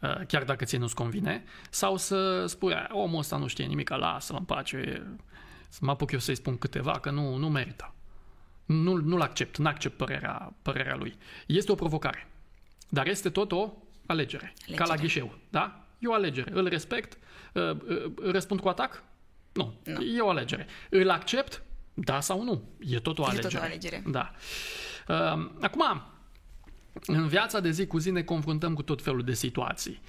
uh, 0.00 0.26
chiar 0.26 0.44
dacă 0.44 0.64
ție 0.64 0.78
nu-ți 0.78 0.94
convine, 0.94 1.44
sau 1.70 1.96
să 1.96 2.46
spui, 2.46 2.74
omul 2.90 3.18
ăsta 3.18 3.36
nu 3.36 3.46
știe 3.46 3.64
nimic, 3.64 3.88
lasă-l 3.88 4.36
în 4.38 4.44
pace, 4.44 5.06
să 5.68 5.78
mă 5.82 5.90
apuc 5.90 6.10
eu 6.10 6.18
să-i 6.18 6.34
spun 6.34 6.58
câteva, 6.58 6.98
că 6.98 7.10
nu, 7.10 7.36
nu 7.36 7.48
merită. 7.48 7.94
Nu, 8.64 8.96
nu-l 8.96 9.20
accept, 9.20 9.56
nu 9.56 9.68
accept 9.68 9.96
părerea, 9.96 10.52
părerea 10.62 10.96
lui. 10.96 11.16
Este 11.46 11.72
o 11.72 11.74
provocare, 11.74 12.28
dar 12.88 13.06
este 13.06 13.30
tot 13.30 13.52
o 13.52 13.72
alegere, 14.06 14.52
alegere. 14.56 14.76
ca 14.76 14.84
la 14.84 14.94
ghișeu, 14.94 15.38
da? 15.50 15.84
E 15.98 16.08
o 16.08 16.12
alegere, 16.12 16.50
îl 16.54 16.68
respect, 16.68 17.18
uh, 17.52 17.70
uh, 17.70 18.12
răspund 18.22 18.60
cu 18.60 18.68
atac? 18.68 19.02
Nu, 19.58 19.74
nu, 19.84 20.02
e 20.02 20.20
o 20.20 20.28
alegere. 20.28 20.66
Îl 20.90 21.10
accept? 21.10 21.62
Da 21.94 22.20
sau 22.20 22.42
nu? 22.42 22.62
E 22.80 22.98
tot 22.98 23.18
o 23.18 23.24
alegere. 23.24 23.46
E 23.46 23.50
tot 23.50 23.60
o 23.60 23.64
alegere. 23.64 24.02
Da. 24.06 24.32
Uh, 25.08 25.50
acum, 25.60 26.02
în 27.06 27.26
viața 27.26 27.60
de 27.60 27.70
zi 27.70 27.86
cu 27.86 27.98
zi 27.98 28.10
ne 28.10 28.22
confruntăm 28.22 28.74
cu 28.74 28.82
tot 28.82 29.02
felul 29.02 29.22
de 29.22 29.34
situații. 29.34 30.00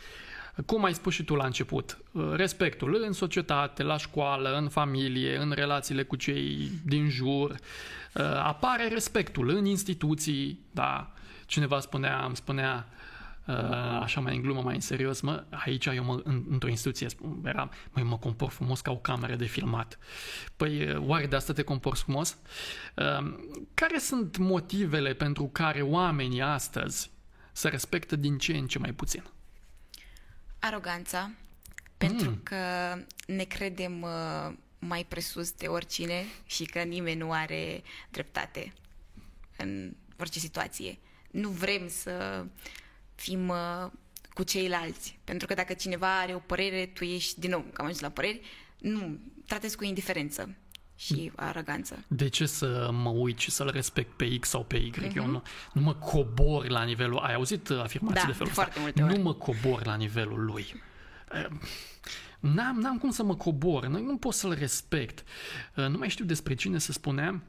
Cum 0.66 0.84
ai 0.84 0.94
spus 0.94 1.14
și 1.14 1.24
tu 1.24 1.36
la 1.36 1.46
început, 1.46 1.98
respectul 2.34 3.04
în 3.06 3.14
societate, 3.14 3.84
la 3.84 3.98
școală, 3.98 4.58
în 4.58 4.70
familie, 4.70 5.38
în 5.38 5.52
relațiile 5.52 6.04
cu 6.04 6.16
cei 6.16 6.72
din 6.86 7.10
jur, 7.10 7.56
apare 8.44 8.88
respectul 8.88 9.50
în 9.50 9.66
instituții, 9.66 10.60
da? 10.72 11.14
Cineva 11.46 11.80
spunea, 11.80 12.24
îmi 12.26 12.36
spunea, 12.36 12.88
Uh, 12.88 12.99
așa 14.02 14.20
mai 14.20 14.36
în 14.36 14.42
glumă, 14.42 14.62
mai 14.62 14.76
în 14.76 14.82
serios, 14.82 15.22
mă, 15.22 15.46
aici 15.50 15.86
eu 15.86 16.04
mă, 16.04 16.22
în, 16.24 16.44
într-o 16.50 16.70
instituție 16.70 17.08
eram, 17.44 17.72
măi, 17.92 18.04
mă 18.04 18.18
compor 18.18 18.50
frumos 18.50 18.82
ca 18.82 18.92
o 18.92 18.98
cameră 18.98 19.36
de 19.36 19.46
filmat. 19.46 19.98
Păi, 20.56 20.92
uh, 20.92 21.08
oare 21.08 21.26
de 21.26 21.36
asta 21.36 21.54
te 21.54 21.64
comporți 21.64 22.04
frumos? 22.04 22.38
Uh, 22.96 23.38
care 23.74 23.98
sunt 23.98 24.38
motivele 24.38 25.14
pentru 25.14 25.44
care 25.44 25.82
oamenii 25.82 26.42
astăzi 26.42 27.12
se 27.52 27.70
respectă 27.70 28.16
din 28.16 28.38
ce 28.38 28.58
în 28.58 28.68
ce 28.68 28.80
mai 28.80 28.94
puțin? 28.94 29.24
Aroganța, 30.60 31.32
pentru 31.98 32.30
mm. 32.30 32.40
că 32.44 32.56
ne 33.28 33.44
credem 33.44 34.06
mai 34.80 35.06
presus 35.08 35.52
de 35.52 35.68
oricine 35.68 36.26
și 36.46 36.66
că 36.66 36.80
nimeni 36.80 37.20
nu 37.20 37.32
are 37.32 37.82
dreptate 38.10 38.74
în 39.58 39.96
orice 40.20 40.40
situație. 40.40 40.98
Nu 41.32 41.50
vrem 41.50 41.88
să 41.88 42.46
fim 43.20 43.48
uh, 43.50 43.92
cu 44.34 44.44
ceilalți. 44.44 45.20
Pentru 45.24 45.48
că 45.48 45.54
dacă 45.54 45.74
cineva 45.74 46.20
are 46.20 46.34
o 46.34 46.40
părere, 46.40 46.86
tu 46.86 47.04
ești, 47.04 47.40
din 47.40 47.50
nou, 47.50 47.66
cam 47.74 47.86
ajuns 47.86 48.02
la 48.02 48.10
păreri, 48.10 48.42
nu, 48.78 49.20
tratezi 49.48 49.76
cu 49.76 49.84
indiferență 49.84 50.56
și 50.96 51.32
aroganță. 51.36 52.04
De 52.08 52.28
ce 52.28 52.46
să 52.46 52.90
mă 52.92 53.10
uit 53.10 53.38
și 53.38 53.52
să-l 53.52 53.70
respect 53.70 54.18
pe 54.18 54.38
X 54.40 54.50
sau 54.50 54.64
pe 54.64 54.78
Y? 54.78 54.92
Uh-huh. 54.92 55.16
Eu 55.16 55.26
nu, 55.26 55.44
nu 55.74 55.82
mă 55.82 55.94
cobor 55.94 56.68
la 56.68 56.84
nivelul... 56.84 57.18
Ai 57.18 57.34
auzit 57.34 57.70
afirmații 57.70 58.22
da, 58.22 58.28
de 58.28 58.34
felul 58.38 58.54
foarte 58.54 58.80
ăsta? 58.80 59.02
Multe 59.02 59.18
nu 59.18 59.24
mă 59.24 59.34
cobor 59.34 59.86
la 59.86 59.96
nivelul 59.96 60.46
lui. 60.46 60.82
Ehm, 61.32 61.62
n-am, 62.40 62.80
n-am 62.80 62.98
cum 62.98 63.12
să 63.12 63.24
mă 63.24 63.36
cobor, 63.36 63.86
nu, 63.86 64.00
nu 64.00 64.18
pot 64.18 64.34
să-l 64.34 64.54
respect. 64.54 65.24
Nu 65.74 65.98
mai 65.98 66.10
știu 66.10 66.26
despre 66.26 66.56
cine 66.56 66.78
să 66.78 66.92
spunea 66.92 67.42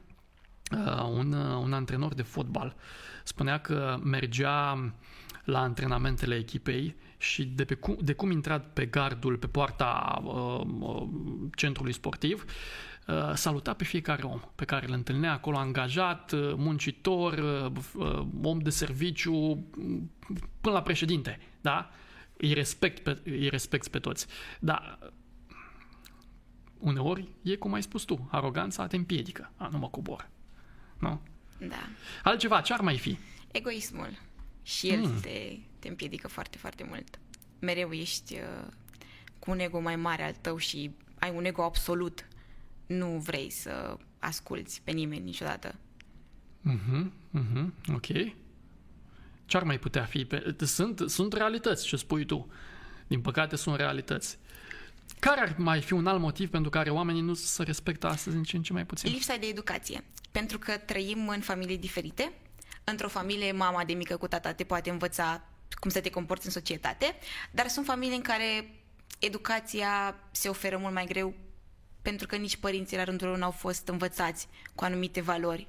uh, 0.73 1.03
un, 1.11 1.33
uh, 1.33 1.57
un 1.63 1.73
antrenor 1.73 2.15
de 2.15 2.23
fotbal. 2.23 2.77
Spunea 3.25 3.59
că 3.59 4.01
mergea 4.03 4.93
la 5.51 5.61
antrenamentele 5.61 6.37
echipei 6.37 6.97
și 7.19 7.45
de, 7.45 7.65
pe 7.65 7.75
cum, 7.75 7.97
de 8.01 8.13
cum 8.13 8.31
intrat 8.31 8.73
pe 8.73 8.87
gardul, 8.87 9.37
pe 9.37 9.47
poarta 9.47 10.23
uh, 10.25 10.67
uh, 10.81 11.09
centrului 11.55 11.93
sportiv, 11.93 12.45
uh, 13.07 13.33
saluta 13.35 13.75
pe 13.75 13.85
fiecare 13.85 14.23
om 14.23 14.41
pe 14.55 14.65
care 14.65 14.87
îl 14.87 14.93
întâlnea 14.93 15.33
acolo, 15.33 15.57
angajat, 15.57 16.33
uh, 16.33 16.53
muncitor, 16.57 17.33
uh, 17.33 17.73
uh, 17.95 18.27
om 18.43 18.59
de 18.59 18.71
serviciu, 18.71 19.67
până 20.61 20.75
la 20.75 20.83
președinte, 20.83 21.39
da? 21.61 21.91
Îi 22.37 22.53
respect 22.53 23.03
pe, 23.03 23.21
îi 23.25 23.49
respect 23.49 23.89
pe 23.89 23.99
toți. 23.99 24.27
Dar 24.61 24.99
uneori 26.79 27.29
e 27.43 27.57
cum 27.57 27.73
ai 27.73 27.83
spus 27.83 28.03
tu, 28.03 28.29
aroganța 28.31 28.87
te 28.87 28.97
împiedică. 28.97 29.53
A, 29.57 29.69
nu 29.73 29.79
mă 29.79 29.89
cobor. 29.89 30.29
Nu? 30.99 31.21
Da. 31.69 31.89
Altceva, 32.23 32.61
ce 32.61 32.73
ar 32.73 32.81
mai 32.81 32.99
fi? 32.99 33.19
Egoismul 33.53 34.19
și 34.63 34.89
el 34.89 35.01
mm. 35.01 35.21
te, 35.21 35.57
te 35.79 35.89
împiedică 35.89 36.29
foarte, 36.29 36.59
foarte 36.59 36.85
mult. 36.89 37.19
Mereu 37.59 37.93
ești 37.93 38.35
uh, 38.35 38.67
cu 39.39 39.51
un 39.51 39.59
ego 39.59 39.81
mai 39.81 39.97
mare 39.97 40.23
al 40.23 40.35
tău 40.41 40.57
și 40.57 40.91
ai 41.19 41.33
un 41.35 41.45
ego 41.45 41.63
absolut. 41.63 42.29
Nu 42.87 43.07
vrei 43.07 43.51
să 43.51 43.97
asculți 44.19 44.81
pe 44.85 44.91
nimeni 44.91 45.25
niciodată. 45.25 45.75
Mhm, 46.61 47.13
mhm, 47.31 47.75
ok. 47.95 48.07
Ce 49.47 49.57
ar 49.57 49.63
mai 49.63 49.79
putea 49.79 50.05
fi? 50.05 50.27
Sunt, 50.59 51.03
sunt 51.07 51.33
realități, 51.33 51.87
ce 51.87 51.97
spui 51.97 52.25
tu. 52.25 52.53
Din 53.07 53.21
păcate 53.21 53.57
sunt 53.57 53.77
realități. 53.77 54.39
Care 55.19 55.41
ar 55.41 55.55
mai 55.59 55.81
fi 55.81 55.93
un 55.93 56.07
alt 56.07 56.21
motiv 56.21 56.51
pentru 56.51 56.71
care 56.71 56.91
oamenii 56.91 57.21
nu 57.21 57.35
se 57.35 57.63
respectă 57.63 58.07
astăzi 58.07 58.37
în 58.37 58.43
ce 58.43 58.57
în 58.57 58.63
ce 58.63 58.73
mai 58.73 58.87
puțin? 58.87 59.13
Lipsa 59.13 59.37
de 59.37 59.47
educație. 59.47 60.05
Pentru 60.31 60.59
că 60.59 60.77
trăim 60.77 61.29
în 61.29 61.41
familii 61.41 61.79
diferite, 61.79 62.33
într-o 62.91 63.09
familie, 63.09 63.53
mama 63.53 63.85
de 63.85 63.93
mică 63.93 64.17
cu 64.17 64.29
tata 64.29 64.53
te 64.53 64.65
poate 64.65 64.91
învăța 64.91 65.45
cum 65.81 65.91
să 65.91 66.01
te 66.01 66.11
comporți 66.11 66.47
în 66.47 66.53
societate, 66.53 67.17
dar 67.51 67.69
sunt 67.69 67.87
familii 67.87 68.17
în 68.17 68.23
care 68.23 68.75
educația 69.19 70.17
se 70.31 70.49
oferă 70.49 70.77
mult 70.77 70.95
mai 70.95 71.07
greu 71.07 71.35
pentru 72.03 72.27
că 72.27 72.37
nici 72.37 72.57
părinții 72.57 72.97
la 72.97 73.05
rândul 73.05 73.29
lor 73.29 73.37
n-au 73.37 73.51
fost 73.51 73.89
învățați 73.89 74.49
cu 74.75 74.85
anumite 74.85 75.21
valori. 75.21 75.69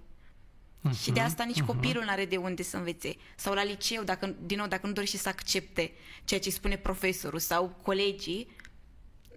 Uh-huh, 0.90 1.02
și 1.02 1.12
de 1.12 1.20
asta 1.20 1.44
nici 1.44 1.62
uh-huh. 1.62 1.66
copilul 1.66 2.04
nu 2.04 2.10
are 2.10 2.26
de 2.26 2.38
unde 2.38 2.64
să 2.64 2.78
învețe. 2.78 3.16
Sau 3.36 3.54
la 3.54 3.64
liceu, 3.64 4.04
dacă, 4.04 4.36
din 4.40 4.58
nou, 4.58 4.68
dacă 4.68 4.88
nu 4.88 4.94
dorește 4.94 5.18
să 5.18 5.30
accepte 5.30 5.92
ceea 6.24 6.40
ce 6.40 6.50
spune 6.50 6.78
profesorul 6.78 7.40
sau 7.40 7.80
colegii, 7.82 8.56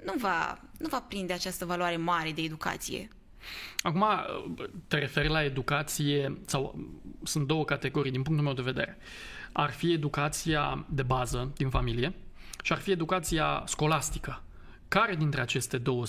nu 0.04 0.14
va, 0.16 0.60
nu 0.78 0.88
va 0.88 1.00
prinde 1.00 1.32
această 1.32 1.64
valoare 1.64 1.96
mare 1.96 2.32
de 2.32 2.42
educație. 2.42 3.08
Acum, 3.78 4.04
te 4.86 4.98
referi 4.98 5.28
la 5.28 5.44
educație, 5.44 6.38
sau 6.46 6.88
sunt 7.22 7.46
două 7.46 7.64
categorii 7.64 8.10
din 8.10 8.22
punctul 8.22 8.46
meu 8.46 8.54
de 8.54 8.62
vedere. 8.62 8.98
Ar 9.52 9.70
fi 9.70 9.92
educația 9.92 10.86
de 10.88 11.02
bază 11.02 11.52
din 11.56 11.68
familie 11.68 12.14
și 12.62 12.72
ar 12.72 12.78
fi 12.78 12.90
educația 12.90 13.62
scolastică. 13.66 14.42
Care 14.88 15.14
dintre 15.14 15.40
aceste 15.40 15.78
două 15.78 16.04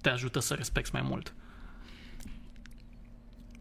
te 0.00 0.08
ajută 0.08 0.38
să 0.38 0.54
respecti 0.54 0.90
mai 0.92 1.02
mult? 1.02 1.34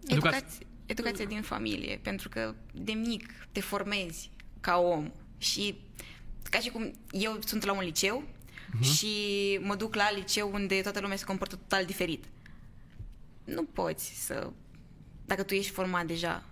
Educația, 0.07 0.67
educația 0.85 1.25
din 1.25 1.41
familie, 1.41 1.99
pentru 2.03 2.29
că 2.29 2.55
de 2.73 2.91
mic 2.91 3.33
te 3.51 3.61
formezi 3.61 4.29
ca 4.59 4.77
om 4.77 5.11
și 5.37 5.75
ca 6.49 6.59
și 6.59 6.69
cum 6.69 6.91
eu 7.11 7.39
sunt 7.45 7.63
la 7.63 7.73
un 7.73 7.83
liceu 7.83 8.23
uh-huh. 8.23 8.95
și 8.95 9.07
mă 9.61 9.75
duc 9.75 9.95
la 9.95 10.11
liceu 10.15 10.51
unde 10.53 10.81
toată 10.81 10.99
lumea 10.99 11.17
se 11.17 11.25
comportă 11.25 11.55
total 11.55 11.85
diferit 11.85 12.25
nu 13.55 13.63
poți 13.63 14.25
să... 14.25 14.49
Dacă 15.25 15.43
tu 15.43 15.53
ești 15.53 15.71
format 15.71 16.05
deja. 16.05 16.43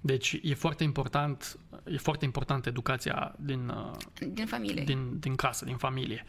Deci 0.00 0.38
e 0.42 0.54
foarte 0.54 0.84
important, 0.84 1.58
e 1.84 1.96
foarte 1.96 2.24
important 2.24 2.66
educația 2.66 3.34
din, 3.38 3.68
uh, 3.68 3.96
din 4.32 4.46
familie. 4.46 4.84
Din, 4.84 5.18
din 5.18 5.34
casă, 5.34 5.64
din 5.64 5.76
familie. 5.76 6.24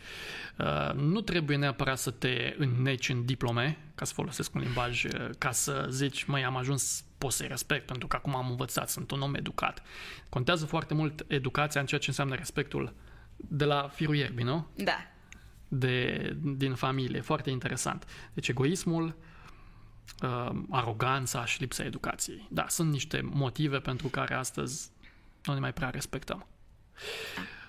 Uh, 0.58 0.94
nu 0.94 1.22
trebuie 1.22 1.58
neapărat 1.58 1.98
să 1.98 2.12
te 2.12 2.56
înneci 2.58 3.10
în 3.10 3.26
diplome, 3.26 3.78
ca 3.96 4.06
să 4.06 4.14
folosesc 4.14 4.56
un 4.56 4.62
limbaj, 4.62 5.04
uh, 5.04 5.30
ca 5.38 5.52
să 5.52 5.88
zici, 5.90 6.24
măi, 6.24 6.44
am 6.44 6.56
ajuns, 6.56 7.04
pot 7.18 7.32
să-i 7.32 7.48
respect, 7.48 7.86
pentru 7.86 8.08
că 8.08 8.16
acum 8.16 8.36
am 8.36 8.50
învățat, 8.50 8.90
sunt 8.90 9.12
un 9.12 9.22
om 9.22 9.36
educat. 9.36 9.82
Contează 10.30 10.66
foarte 10.66 10.94
mult 10.94 11.26
educația 11.28 11.82
în 11.82 11.88
ceea 11.88 12.00
ce 12.00 12.10
înseamnă 12.10 12.36
respectul 12.36 12.94
de 13.36 13.66
la 13.66 13.90
firul 13.94 14.16
ierbii, 14.16 14.44
nu? 14.44 14.68
Da. 14.76 14.98
De, 15.68 16.36
din 16.56 16.74
familie, 16.74 17.22
foarte 17.22 17.50
interesant. 17.50 18.06
Deci 18.34 18.48
egoismul, 18.48 19.06
uh, 19.06 19.14
uh, 20.24 20.52
aroganța 20.70 21.46
și 21.46 21.60
lipsa 21.60 21.84
educației. 21.84 22.48
Da, 22.50 22.66
sunt 22.68 22.92
niște 22.92 23.22
motive 23.22 23.80
pentru 23.80 24.08
care 24.08 24.34
astăzi 24.34 24.90
nu 25.44 25.54
ne 25.54 25.60
mai 25.60 25.74
prea 25.74 25.90
respectăm. 25.90 26.46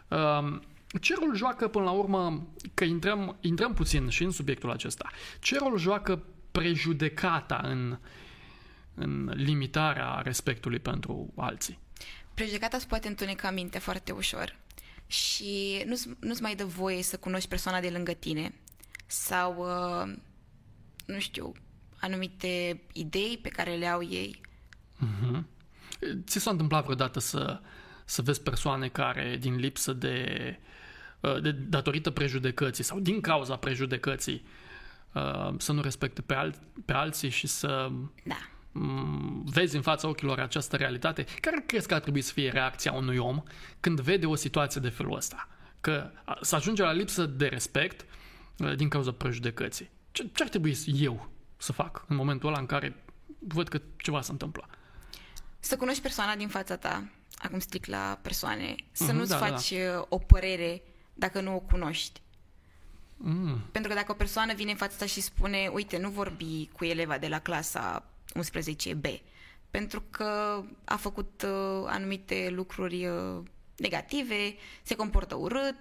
Uh, 0.08 0.60
ce 1.00 1.14
rol 1.14 1.36
joacă, 1.36 1.68
până 1.68 1.84
la 1.84 1.90
urmă, 1.90 2.46
că 2.74 2.84
intrăm, 2.84 3.36
intrăm 3.40 3.74
puțin 3.74 4.08
și 4.08 4.22
în 4.22 4.30
subiectul 4.30 4.70
acesta, 4.70 5.10
ce 5.40 5.58
rol 5.58 5.78
joacă 5.78 6.22
prejudecata 6.50 7.60
în, 7.64 7.98
în 8.94 9.32
limitarea 9.34 10.20
respectului 10.24 10.78
pentru 10.78 11.32
alții? 11.36 11.78
Prejudecata 12.34 12.76
îți 12.76 12.88
poate 12.88 13.08
întuneca 13.08 13.50
minte 13.50 13.78
foarte 13.78 14.12
ușor 14.12 14.56
și 15.06 15.82
nu-ți, 15.86 16.08
nu-ți 16.20 16.42
mai 16.42 16.54
dă 16.54 16.64
voie 16.64 17.02
să 17.02 17.16
cunoști 17.16 17.48
persoana 17.48 17.80
de 17.80 17.90
lângă 17.90 18.12
tine 18.12 18.54
sau, 19.06 19.56
uh, 19.58 20.14
nu 21.06 21.18
știu, 21.18 21.52
anumite 22.02 22.80
idei 22.92 23.38
pe 23.42 23.48
care 23.48 23.74
le 23.74 23.86
au 23.86 24.02
ei. 24.02 24.40
Uh-huh. 25.04 25.42
Ți 26.26 26.38
s-a 26.38 26.50
întâmplat 26.50 26.84
vreodată 26.84 27.20
să, 27.20 27.60
să 28.04 28.22
vezi 28.22 28.42
persoane 28.42 28.88
care, 28.88 29.36
din 29.40 29.54
lipsă 29.56 29.92
de, 29.92 30.26
uh, 31.20 31.40
de 31.42 31.50
datorită 31.50 32.10
prejudecății 32.10 32.84
sau 32.84 33.00
din 33.00 33.20
cauza 33.20 33.56
prejudecății, 33.56 34.44
uh, 35.12 35.54
să 35.58 35.72
nu 35.72 35.80
respecte 35.82 36.22
pe, 36.22 36.34
al, 36.34 36.54
pe 36.84 36.92
alții 36.92 37.28
și 37.28 37.46
să 37.46 37.90
Da. 38.24 38.36
mm, 38.72 39.44
vezi 39.52 39.76
în 39.76 39.82
fața 39.82 40.08
ochilor 40.08 40.38
această 40.38 40.76
realitate, 40.76 41.24
care 41.40 41.62
crezi 41.66 41.86
că 41.88 41.94
ar 41.94 42.00
trebui 42.00 42.20
să 42.20 42.32
fie 42.32 42.50
reacția 42.50 42.92
unui 42.92 43.16
om 43.16 43.42
când 43.80 44.00
vede 44.00 44.26
o 44.26 44.34
situație 44.34 44.80
de 44.80 44.88
felul 44.88 45.16
ăsta? 45.16 45.48
Că 45.80 46.10
a- 46.24 46.38
să 46.40 46.54
ajunge 46.54 46.82
la 46.82 46.92
lipsă 46.92 47.26
de 47.26 47.46
respect 47.46 48.04
uh, 48.58 48.76
din 48.76 48.88
cauza 48.88 49.12
prejudecății. 49.12 49.90
Ce, 50.10 50.28
ce 50.34 50.42
ar 50.42 50.48
trebui 50.48 50.76
eu 50.86 51.31
să 51.62 51.72
fac 51.72 52.04
în 52.08 52.16
momentul 52.16 52.48
ăla 52.48 52.58
în 52.58 52.66
care 52.66 52.96
văd 53.38 53.68
că 53.68 53.80
ceva 53.96 54.20
se 54.20 54.30
întâmplă? 54.30 54.68
Să 55.58 55.76
cunoști 55.76 56.02
persoana 56.02 56.36
din 56.36 56.48
fața 56.48 56.76
ta, 56.76 57.08
acum 57.38 57.58
stric 57.58 57.86
la 57.86 58.18
persoane, 58.22 58.74
să 58.92 59.04
Mhm, 59.04 59.14
nu-ți 59.16 59.30
da, 59.30 59.38
da, 59.38 59.46
faci 59.46 59.70
uh, 59.70 60.04
o 60.08 60.18
părere 60.18 60.82
dacă 61.14 61.40
nu 61.40 61.54
o 61.54 61.58
cunoști. 61.58 62.20
Mm, 63.16 63.58
Pentru 63.72 63.90
că 63.90 63.96
dacă 63.96 64.12
o 64.12 64.14
persoană 64.14 64.54
vine 64.54 64.70
în 64.70 64.76
fața 64.76 64.96
ta 64.98 65.06
și 65.06 65.20
spune, 65.20 65.70
uite, 65.72 65.98
nu 65.98 66.10
vorbi 66.10 66.68
cu 66.76 66.84
eleva 66.84 67.18
de 67.18 67.28
la 67.28 67.38
clasa 67.38 68.04
11B, 68.38 69.20
pentru 69.70 70.02
că 70.10 70.62
a 70.84 70.96
făcut 70.96 71.42
uh, 71.46 71.84
anumite 71.86 72.48
lucruri 72.50 73.06
uh, 73.06 73.42
negative, 73.76 74.54
se 74.82 74.94
comportă 74.94 75.34
urât, 75.34 75.76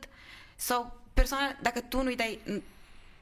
sau 0.56 1.02
persoana, 1.14 1.56
dacă 1.62 1.82
tu 1.82 2.04
nu-i 2.04 2.16
dai, 2.16 2.40
n- 2.46 2.62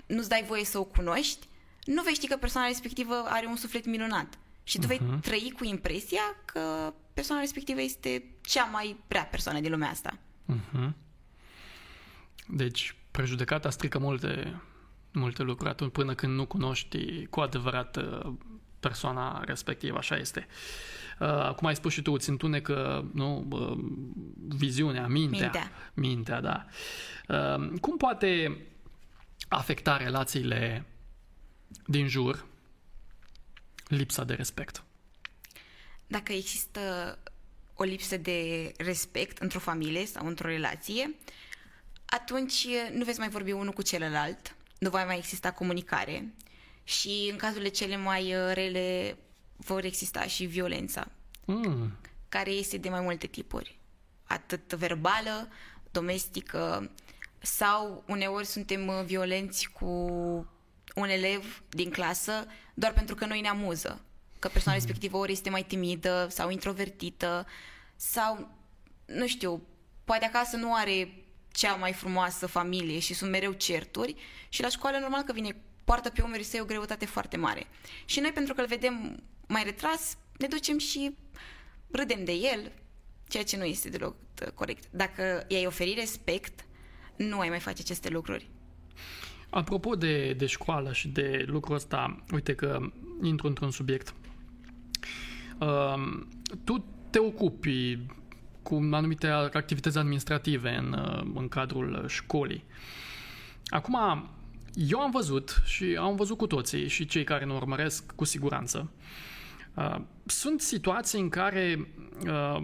nu-ți 0.06 0.30
dai 0.30 0.44
voie 0.48 0.66
să 0.66 0.78
o 0.80 0.84
cunoști, 0.84 1.48
nu 1.94 2.02
vei 2.04 2.14
ști 2.14 2.28
că 2.28 2.38
persoana 2.38 2.68
respectivă 2.68 3.14
are 3.28 3.46
un 3.46 3.56
suflet 3.56 3.86
minunat. 3.86 4.38
Și 4.64 4.80
tu 4.80 4.88
vei 4.88 5.00
Mhm. 5.02 5.20
trăi 5.20 5.54
cu 5.58 5.64
impresia 5.66 6.22
că 6.46 6.94
persoana 7.14 7.42
respectivă 7.42 7.82
este 7.82 8.24
cea 8.42 8.64
mai 8.64 8.96
rea 9.08 9.24
persoană 9.26 9.60
din 9.60 9.72
lumea 9.72 9.90
asta. 9.90 10.18
mhm. 10.46 10.96
Deci, 12.48 12.96
prejudecata 13.12 13.70
strică 13.70 14.00
multe, 14.00 14.62
multe 15.14 15.44
lucruri 15.44 15.70
atunci 15.70 15.92
până 15.92 16.14
când 16.16 16.34
nu 16.34 16.46
cunoști 16.46 17.26
cu 17.26 17.40
adevărat 17.40 17.96
uh, 17.98 18.32
persoana 18.80 19.44
respectivă, 19.46 19.98
așa 19.98 20.16
este. 20.16 20.48
Uh, 21.20 21.54
Cum 21.56 21.68
ai 21.68 21.76
spus 21.76 21.94
și 21.94 22.02
tu, 22.02 22.12
îți 22.14 22.30
întunecă 22.30 23.10
nu, 23.14 23.46
uh, 23.50 23.78
viziunea, 24.48 25.08
mintea. 25.08 25.40
Mintea. 25.40 25.72
Mintea, 25.94 26.42
da. 26.42 26.66
Uh, 27.28 27.80
Cum 27.82 27.98
poate 27.98 28.58
afecta 29.48 29.98
relațiile 29.98 30.86
din 31.86 32.08
jur 32.08 32.46
lipsa 33.88 34.24
de 34.24 34.34
respect? 34.34 34.84
dacă 36.10 36.34
există 36.34 37.18
o 37.74 37.84
lipsă 37.84 38.18
de 38.18 38.72
respect 38.78 39.38
într-o 39.38 39.60
familie 39.60 40.06
sau 40.06 40.28
într-o 40.28 40.48
relație, 40.48 41.16
atunci 42.06 42.68
nu 42.94 43.04
veți 43.04 43.20
mai 43.20 43.30
vorbi 43.30 43.52
unul 43.52 43.74
cu 43.74 43.82
celălalt, 43.82 44.56
nu 44.80 44.90
va 44.90 45.06
mai 45.06 45.18
exista 45.18 45.52
comunicare 45.52 46.34
și 46.84 47.30
în 47.32 47.38
cazurile 47.38 47.70
cele 47.70 47.98
mai 47.98 48.36
uh, 48.36 48.54
rele 48.54 49.18
vor 49.56 49.84
exista 49.84 50.22
și 50.22 50.46
violența, 50.46 51.08
Mm, 51.46 51.98
care 52.30 52.50
este 52.50 52.78
de 52.78 52.90
mai 52.90 53.00
multe 53.00 53.28
tipuri, 53.28 53.80
atât 54.24 54.74
verbală, 54.74 55.48
domestică 55.92 56.92
sau 57.40 58.04
uneori 58.08 58.46
suntem 58.46 58.88
uh, 58.88 59.04
violenți 59.06 59.70
cu 59.70 59.88
un 60.96 61.10
elev 61.10 61.64
din 61.70 61.90
clasă 61.90 62.48
doar 62.74 62.94
pentru 62.94 63.16
că 63.16 63.26
noi 63.26 63.42
ne 63.42 63.48
amuză, 63.48 64.02
că 64.40 64.48
persoana 64.48 64.78
respectivă 64.78 65.18
ori 65.18 65.32
este 65.32 65.50
mai 65.50 65.64
timidă 65.64 66.28
sau 66.30 66.50
introvertită 66.50 67.48
sau, 67.96 68.50
nu 69.06 69.28
știu, 69.28 69.62
poate 70.04 70.26
acasă 70.26 70.56
nu 70.56 70.74
are 70.74 71.14
cea 71.52 71.74
mai 71.74 71.94
frumoasă 71.94 72.48
familie 72.48 73.00
și 73.00 73.14
sunt 73.14 73.32
mereu 73.32 73.52
certuri 73.52 74.16
și 74.50 74.62
la 74.62 74.70
școală 74.70 74.98
normal 74.98 75.22
că 75.22 75.34
vine 75.34 75.56
poartă 75.84 76.10
pe 76.10 76.22
umerii 76.22 76.46
săi 76.46 76.60
o 76.60 76.66
greutate 76.66 77.06
foarte 77.06 77.38
mare. 77.38 77.68
Și 78.06 78.20
noi 78.20 78.32
pentru 78.32 78.54
că 78.54 78.62
îl 78.62 78.68
vedem 78.68 79.24
mai 79.48 79.64
retras, 79.64 80.18
ne 80.38 80.48
ducem 80.48 80.78
și 80.78 81.16
râdem 81.92 82.24
de 82.24 82.32
el, 82.32 82.72
ceea 83.28 83.44
ce 83.44 83.58
nu 83.58 83.64
este 83.64 83.90
deloc 83.90 84.16
uh, 84.42 84.48
corect. 84.48 84.84
Dacă 84.92 85.46
i-ai 85.48 85.66
oferi 85.66 85.94
respect, 85.94 86.66
nu 87.16 87.40
ai 87.40 87.50
mai 87.50 87.60
face 87.60 87.82
aceste 87.82 88.10
lucruri. 88.10 88.50
Apropo 89.50 89.96
de, 89.96 90.34
de 90.34 90.46
școală 90.46 90.94
și 90.94 91.08
de 91.08 91.46
lucrul 91.48 91.76
ăsta, 91.76 92.24
uite 92.34 92.56
că 92.56 92.80
intru 93.22 93.48
într-un 93.48 93.72
subiect. 93.72 94.14
Uh, 95.60 96.22
tu 96.64 96.86
te 97.10 97.20
ocupi 97.20 98.00
cu 98.64 98.90
anumite 98.92 99.28
activități 99.28 99.98
administrative 99.98 100.76
în, 100.76 100.94
uh, 100.94 101.32
în 101.36 101.48
cadrul 101.48 102.06
școlii. 102.08 102.64
Acum, 103.66 104.30
eu 104.74 105.00
am 105.00 105.12
văzut 105.12 105.62
și 105.66 105.98
am 106.00 106.16
văzut 106.16 106.38
cu 106.38 106.48
toții 106.48 106.88
și 106.88 107.06
cei 107.06 107.24
care 107.24 107.46
ne 107.46 107.54
urmăresc 107.54 108.16
cu 108.16 108.24
siguranță. 108.24 108.92
Uh, 109.74 109.96
sunt 110.26 110.62
situații 110.62 111.20
în 111.20 111.30
care 111.30 111.88
uh, 112.26 112.64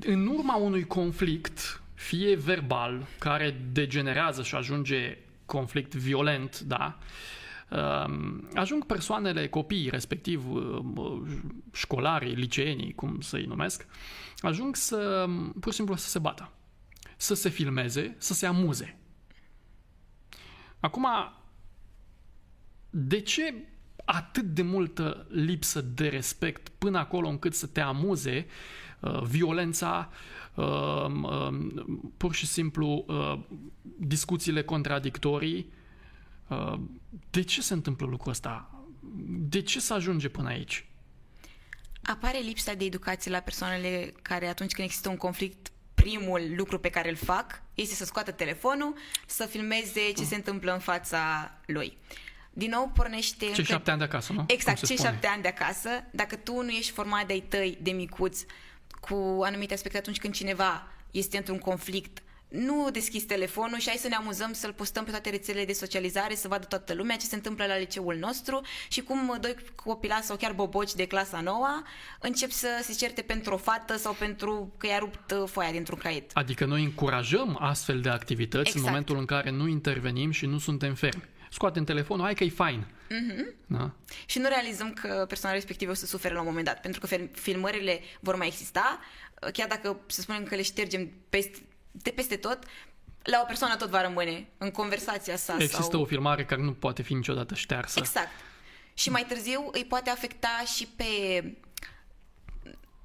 în 0.00 0.26
urma 0.26 0.56
unui 0.56 0.84
conflict, 0.84 1.82
fie 1.96 2.34
verbal, 2.34 3.06
care 3.18 3.60
degenerează 3.72 4.42
și 4.42 4.54
ajunge 4.54 5.18
conflict 5.46 5.94
violent, 5.94 6.60
da, 6.60 6.98
um, 7.70 8.48
ajung 8.54 8.84
persoanele, 8.86 9.48
copiii, 9.48 9.88
respectiv 9.88 10.52
uh, 10.52 11.20
școlarii, 11.72 12.34
liceenii, 12.34 12.94
cum 12.94 13.20
să-i 13.20 13.44
numesc, 13.44 13.86
ajung 14.38 14.76
să, 14.76 15.26
pur 15.60 15.70
și 15.70 15.76
simplu, 15.76 15.96
să 15.96 16.08
se 16.08 16.18
bată, 16.18 16.52
să 17.16 17.34
se 17.34 17.48
filmeze, 17.48 18.14
să 18.18 18.34
se 18.34 18.46
amuze. 18.46 18.98
Acum, 20.80 21.06
de 22.90 23.20
ce 23.20 23.54
atât 24.04 24.44
de 24.44 24.62
multă 24.62 25.26
lipsă 25.30 25.80
de 25.80 26.08
respect 26.08 26.68
până 26.68 26.98
acolo 26.98 27.28
încât 27.28 27.54
să 27.54 27.66
te 27.66 27.80
amuze 27.80 28.46
uh, 28.46 28.85
violența, 29.22 30.10
uh, 30.54 31.04
uh, 31.22 31.58
pur 32.16 32.34
și 32.34 32.46
simplu 32.46 33.04
uh, 33.08 33.38
discuțiile 33.98 34.62
contradictorii. 34.62 35.72
Uh, 36.48 36.74
de 37.30 37.42
ce 37.42 37.62
se 37.62 37.72
întâmplă 37.74 38.06
lucrul 38.06 38.30
ăsta? 38.32 38.70
De 39.28 39.62
ce 39.62 39.80
să 39.80 39.94
ajunge 39.94 40.28
până 40.28 40.48
aici? 40.48 40.86
Apare 42.02 42.38
lipsa 42.38 42.74
de 42.74 42.84
educație 42.84 43.30
la 43.30 43.38
persoanele 43.40 44.12
care 44.22 44.46
atunci 44.48 44.72
când 44.72 44.86
există 44.86 45.08
un 45.08 45.16
conflict 45.16 45.70
primul 45.94 46.42
lucru 46.56 46.78
pe 46.78 46.88
care 46.90 47.08
îl 47.08 47.16
fac 47.16 47.62
este 47.74 47.94
să 47.94 48.04
scoată 48.04 48.30
telefonul, 48.30 48.94
să 49.26 49.44
filmeze 49.44 50.12
ce 50.16 50.24
se 50.24 50.34
întâmplă 50.34 50.72
în 50.72 50.78
fața 50.78 51.52
lui. 51.66 51.96
Din 52.52 52.70
nou 52.70 52.90
pornește... 52.94 53.38
Cei 53.38 53.48
încă- 53.48 53.62
șapte 53.62 53.90
ani 53.90 53.98
de 53.98 54.04
acasă, 54.04 54.32
nu? 54.32 54.44
Exact, 54.46 54.78
Cum 54.78 54.86
se 54.86 54.94
cei 54.94 54.96
spune. 54.96 55.10
șapte 55.12 55.26
ani 55.26 55.42
de 55.42 55.48
acasă, 55.48 55.88
dacă 56.12 56.36
tu 56.36 56.62
nu 56.62 56.68
ești 56.70 56.92
format 56.92 57.26
de-ai 57.26 57.40
tăi, 57.40 57.78
de 57.82 57.90
micuț, 57.90 58.44
cu 59.00 59.40
anumite 59.42 59.74
aspecte 59.74 59.98
atunci 59.98 60.18
când 60.18 60.34
cineva 60.34 60.88
este 61.10 61.36
într-un 61.36 61.58
conflict, 61.58 62.22
nu 62.48 62.88
deschizi 62.92 63.26
telefonul 63.26 63.78
și 63.78 63.88
hai 63.88 63.96
să 63.96 64.08
ne 64.08 64.14
amuzăm 64.14 64.52
să-l 64.52 64.72
postăm 64.72 65.04
pe 65.04 65.10
toate 65.10 65.30
rețelele 65.30 65.64
de 65.64 65.72
socializare, 65.72 66.34
să 66.34 66.48
vadă 66.48 66.64
toată 66.64 66.94
lumea 66.94 67.16
ce 67.16 67.26
se 67.26 67.34
întâmplă 67.34 67.66
la 67.66 67.78
liceul 67.78 68.16
nostru 68.20 68.60
și 68.88 69.00
cum 69.00 69.36
doi 69.40 69.56
copilași 69.74 70.22
sau 70.22 70.36
chiar 70.36 70.52
boboci 70.52 70.94
de 70.94 71.06
clasa 71.06 71.40
noua 71.40 71.82
încep 72.20 72.50
să 72.50 72.68
se 72.82 72.92
certe 72.92 73.22
pentru 73.22 73.54
o 73.54 73.56
fată 73.56 73.96
sau 73.96 74.12
pentru 74.12 74.72
că 74.76 74.86
i-a 74.86 74.98
rupt 74.98 75.30
uh, 75.30 75.48
foaia 75.48 75.70
dintr-un 75.70 75.98
caiet. 75.98 76.30
Adică 76.34 76.64
noi 76.64 76.84
încurajăm 76.84 77.56
astfel 77.60 78.00
de 78.00 78.08
activități 78.08 78.68
Exact. 78.68 78.76
în 78.76 78.90
momentul 78.90 79.18
în 79.18 79.24
care 79.24 79.50
nu 79.50 79.66
intervenim 79.66 80.30
și 80.30 80.46
nu 80.46 80.58
suntem 80.58 80.94
fermi. 80.94 81.22
Scoatem 81.50 81.84
telefonul, 81.84 82.24
hai 82.24 82.34
că 82.34 82.44
e 82.44 82.48
fain. 82.48 82.86
Mhm. 83.08 83.54
Da? 83.66 83.90
Și 84.26 84.38
nu 84.38 84.48
realizăm 84.48 84.92
că 84.92 85.24
persoana 85.28 85.54
respectivă 85.54 85.90
o 85.90 85.94
să 85.94 86.06
sufere 86.06 86.34
la 86.34 86.40
un 86.40 86.46
moment 86.46 86.64
dat, 86.66 86.80
pentru 86.80 87.00
că 87.00 87.06
fil- 87.06 87.30
filmările 87.32 88.00
vor 88.20 88.36
mai 88.36 88.46
exista, 88.46 89.00
chiar 89.52 89.68
dacă 89.68 90.00
să 90.06 90.20
spunem 90.20 90.44
că 90.44 90.54
le 90.54 90.62
ștergem 90.62 91.10
peste, 91.28 91.58
de 91.92 92.10
peste 92.10 92.36
tot, 92.36 92.58
la 93.22 93.40
o 93.42 93.46
persoană 93.46 93.76
tot 93.76 93.88
va 93.88 94.02
rămâne 94.02 94.48
în 94.58 94.70
conversația 94.70 95.36
sa. 95.36 95.54
Există 95.58 95.82
sau... 95.90 96.00
o 96.00 96.04
filmare 96.04 96.44
care 96.44 96.62
nu 96.62 96.72
poate 96.72 97.02
fi 97.02 97.14
niciodată 97.14 97.54
ștearsă. 97.54 97.98
Exact. 97.98 98.28
Și 98.94 99.10
mai 99.10 99.24
târziu 99.28 99.68
îi 99.72 99.84
poate 99.84 100.10
afecta 100.10 100.62
și 100.76 100.88
pe 100.96 101.04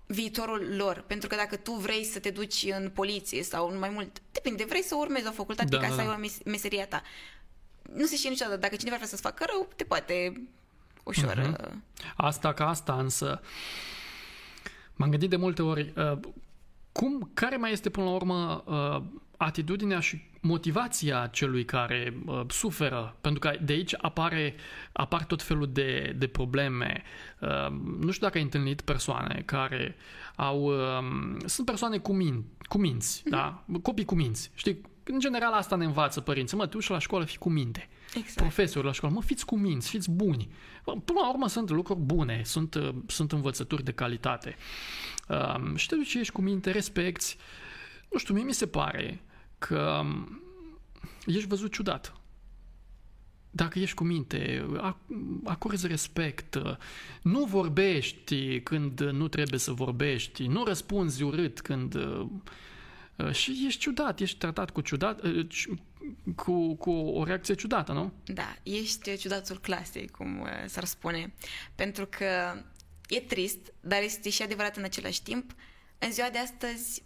viitorul 0.06 0.76
lor. 0.76 1.04
Pentru 1.08 1.28
că 1.28 1.36
dacă 1.36 1.56
tu 1.56 1.72
vrei 1.74 2.04
să 2.04 2.20
te 2.20 2.30
duci 2.30 2.66
în 2.70 2.90
poliție 2.90 3.44
sau 3.44 3.78
mai 3.78 3.90
mult, 3.90 4.22
depinde, 4.32 4.66
vrei 4.66 4.84
să 4.84 4.96
urmezi 4.96 5.28
o 5.28 5.32
facultate 5.32 5.70
Da, 5.70 5.78
ca 5.82 5.88
da, 5.88 5.94
să 5.94 6.00
ai 6.00 6.06
da. 6.06 6.14
o 6.14 6.18
mes- 6.18 6.44
meseria 6.46 6.86
ta. 6.88 7.02
Nu 7.94 8.06
se 8.06 8.16
știe 8.16 8.30
niciodată. 8.30 8.58
Dacă 8.58 8.76
cineva 8.76 8.96
vrea 8.96 9.08
să-ți 9.08 9.22
facă 9.22 9.46
rău, 9.50 9.68
te 9.76 9.84
poate 9.84 10.48
ușor... 11.04 11.36
Mhm. 11.36 11.84
Asta 12.16 12.54
ca 12.54 12.68
asta, 12.68 12.94
însă, 12.94 13.42
m-am 14.96 15.10
gândit 15.10 15.30
de 15.30 15.36
multe 15.36 15.62
ori, 15.62 15.94
uh, 15.96 16.20
cum, 16.92 17.30
care 17.34 17.58
mai 17.58 17.72
este 17.72 17.90
până 17.90 18.06
la 18.06 18.12
urmă 18.12 18.64
uh, 18.66 19.04
atitudinea 19.38 20.00
și 20.00 20.30
motivația 20.42 21.28
celui 21.28 21.66
care 21.66 22.14
uh, 22.26 22.42
suferă, 22.48 23.16
pentru 23.22 23.40
că 23.40 23.58
de 23.62 23.74
aici 23.74 23.96
apare, 23.98 24.56
apar 24.92 25.24
tot 25.24 25.42
felul 25.42 25.72
de, 25.72 26.16
de 26.18 26.28
probleme. 26.28 27.04
Uh, 27.40 27.68
nu 28.00 28.12
știu 28.12 28.26
dacă 28.26 28.38
ai 28.38 28.44
întâlnit 28.44 28.82
persoane 28.82 29.42
care 29.46 29.96
au... 30.36 30.64
Uh, 30.64 31.38
sunt 31.46 31.66
persoane 31.66 31.98
cu, 31.98 32.14
min, 32.14 32.44
cu 32.62 32.78
minți, 32.78 33.22
mm-hmm. 33.22 33.30
da? 33.30 33.64
Copii 33.82 34.06
cu 34.06 34.16
minți. 34.16 34.52
Știi, 34.54 34.82
în 35.04 35.20
general 35.20 35.54
asta 35.54 35.76
ne 35.76 35.86
învață 35.86 36.22
părinții. 36.22 36.58
Mă, 36.58 36.68
tu 36.68 36.80
și 36.80 36.92
la 36.92 37.00
școală 37.00 37.26
fi 37.26 37.38
cu 37.38 37.50
minte. 37.50 37.90
Exact. 38.16 38.36
Profesori 38.36 38.86
la 38.86 38.92
școală, 38.92 39.16
mă, 39.16 39.22
fiți 39.22 39.46
cu 39.46 39.58
minți, 39.58 39.90
fiți 39.90 40.12
buni. 40.12 40.50
Până 40.84 41.20
la 41.22 41.30
urmă 41.30 41.48
sunt 41.48 41.70
lucruri 41.70 42.00
bune, 42.00 42.42
sunt, 42.46 42.76
uh, 42.76 42.96
sunt 43.08 43.32
învățături 43.32 43.84
de 43.84 43.92
calitate. 43.92 44.56
Uh, 45.28 45.76
și 45.76 45.88
te 45.88 45.96
ce 46.06 46.20
ești 46.20 46.34
cu 46.34 46.42
minte, 46.42 46.72
respecti. 46.72 47.36
Nu 48.12 48.18
știu, 48.18 48.34
mie 48.34 48.44
mi 48.44 48.54
se 48.54 48.68
pare 48.68 49.22
că 49.58 50.00
um, 50.04 50.42
ești 51.26 51.48
văzut 51.48 51.72
ciudat. 51.72 52.16
Dacă 53.52 53.80
ești 53.80 53.96
cu 53.96 54.04
minte, 54.04 54.68
acorzi 55.44 55.88
respect, 55.88 56.62
nu 57.22 57.44
vorbești 57.44 58.62
când 58.62 59.00
nu 59.00 59.28
trebuie 59.28 59.60
să 59.60 59.72
vorbești, 59.72 60.46
nu 60.46 60.64
răspunzi 60.64 61.24
urât 61.24 61.62
când... 61.62 61.98
Uh, 63.24 63.34
și 63.34 63.64
ești 63.66 63.80
ciudat, 63.80 64.20
ești 64.20 64.38
tratat 64.38 64.70
cu 64.70 64.82
ciudat, 64.82 65.22
uh, 65.22 65.48
cu, 66.36 66.76
cu 66.76 66.92
o 66.92 67.24
reacție 67.24 67.54
ciudată, 67.54 67.92
nu? 67.92 68.12
Da, 68.26 68.56
ești 68.64 69.18
ciudatul 69.18 69.60
clasei, 69.60 70.08
cum 70.08 70.40
uh, 70.40 70.48
s-ar 70.66 70.86
spune. 70.86 71.34
Pentru 71.76 72.06
că 72.06 72.62
e 73.08 73.20
trist, 73.20 73.74
dar 73.80 74.02
este 74.02 74.30
și 74.30 74.42
adevărat 74.42 74.78
în 74.78 74.84
același 74.84 75.24
timp. 75.24 75.52
În 76.00 76.12
ziua 76.12 76.30
de 76.30 76.38
astăzi, 76.38 77.04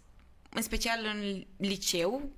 în 0.50 0.62
special 0.62 0.98
în 1.14 1.44
liceu, 1.56 2.30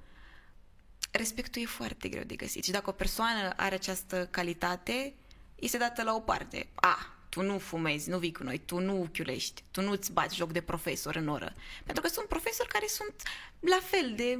respectul 1.11 1.63
e 1.63 1.67
foarte 1.67 2.09
greu 2.09 2.23
de 2.23 2.37
găsit. 2.37 2.65
Și 2.65 2.71
dacă 2.71 2.91
o 2.91 2.93
persoană 2.93 3.53
are 3.57 3.75
această 3.75 4.29
calitate, 4.31 5.15
este 5.55 5.79
dată 5.79 6.03
la 6.03 6.15
o 6.15 6.21
parte. 6.21 6.69
A, 6.75 7.18
tu 7.29 7.43
nu 7.43 7.59
fumezi, 7.59 8.09
nu 8.09 8.19
vii 8.19 8.33
cu 8.33 8.43
noi, 8.43 8.59
tu 8.59 8.79
nu 8.79 9.09
chiulești, 9.13 9.63
tu 9.71 9.81
nu-ți 9.81 10.13
bați 10.13 10.37
joc 10.37 10.53
de 10.53 10.61
profesor 10.61 11.17
în 11.17 11.29
oră. 11.29 11.55
Pentru 11.85 12.03
că 12.03 12.09
sunt 12.09 12.27
profesori 12.27 12.69
care 12.69 12.87
sunt 12.89 13.23
la 13.61 13.79
fel 13.83 14.13
de 14.17 14.39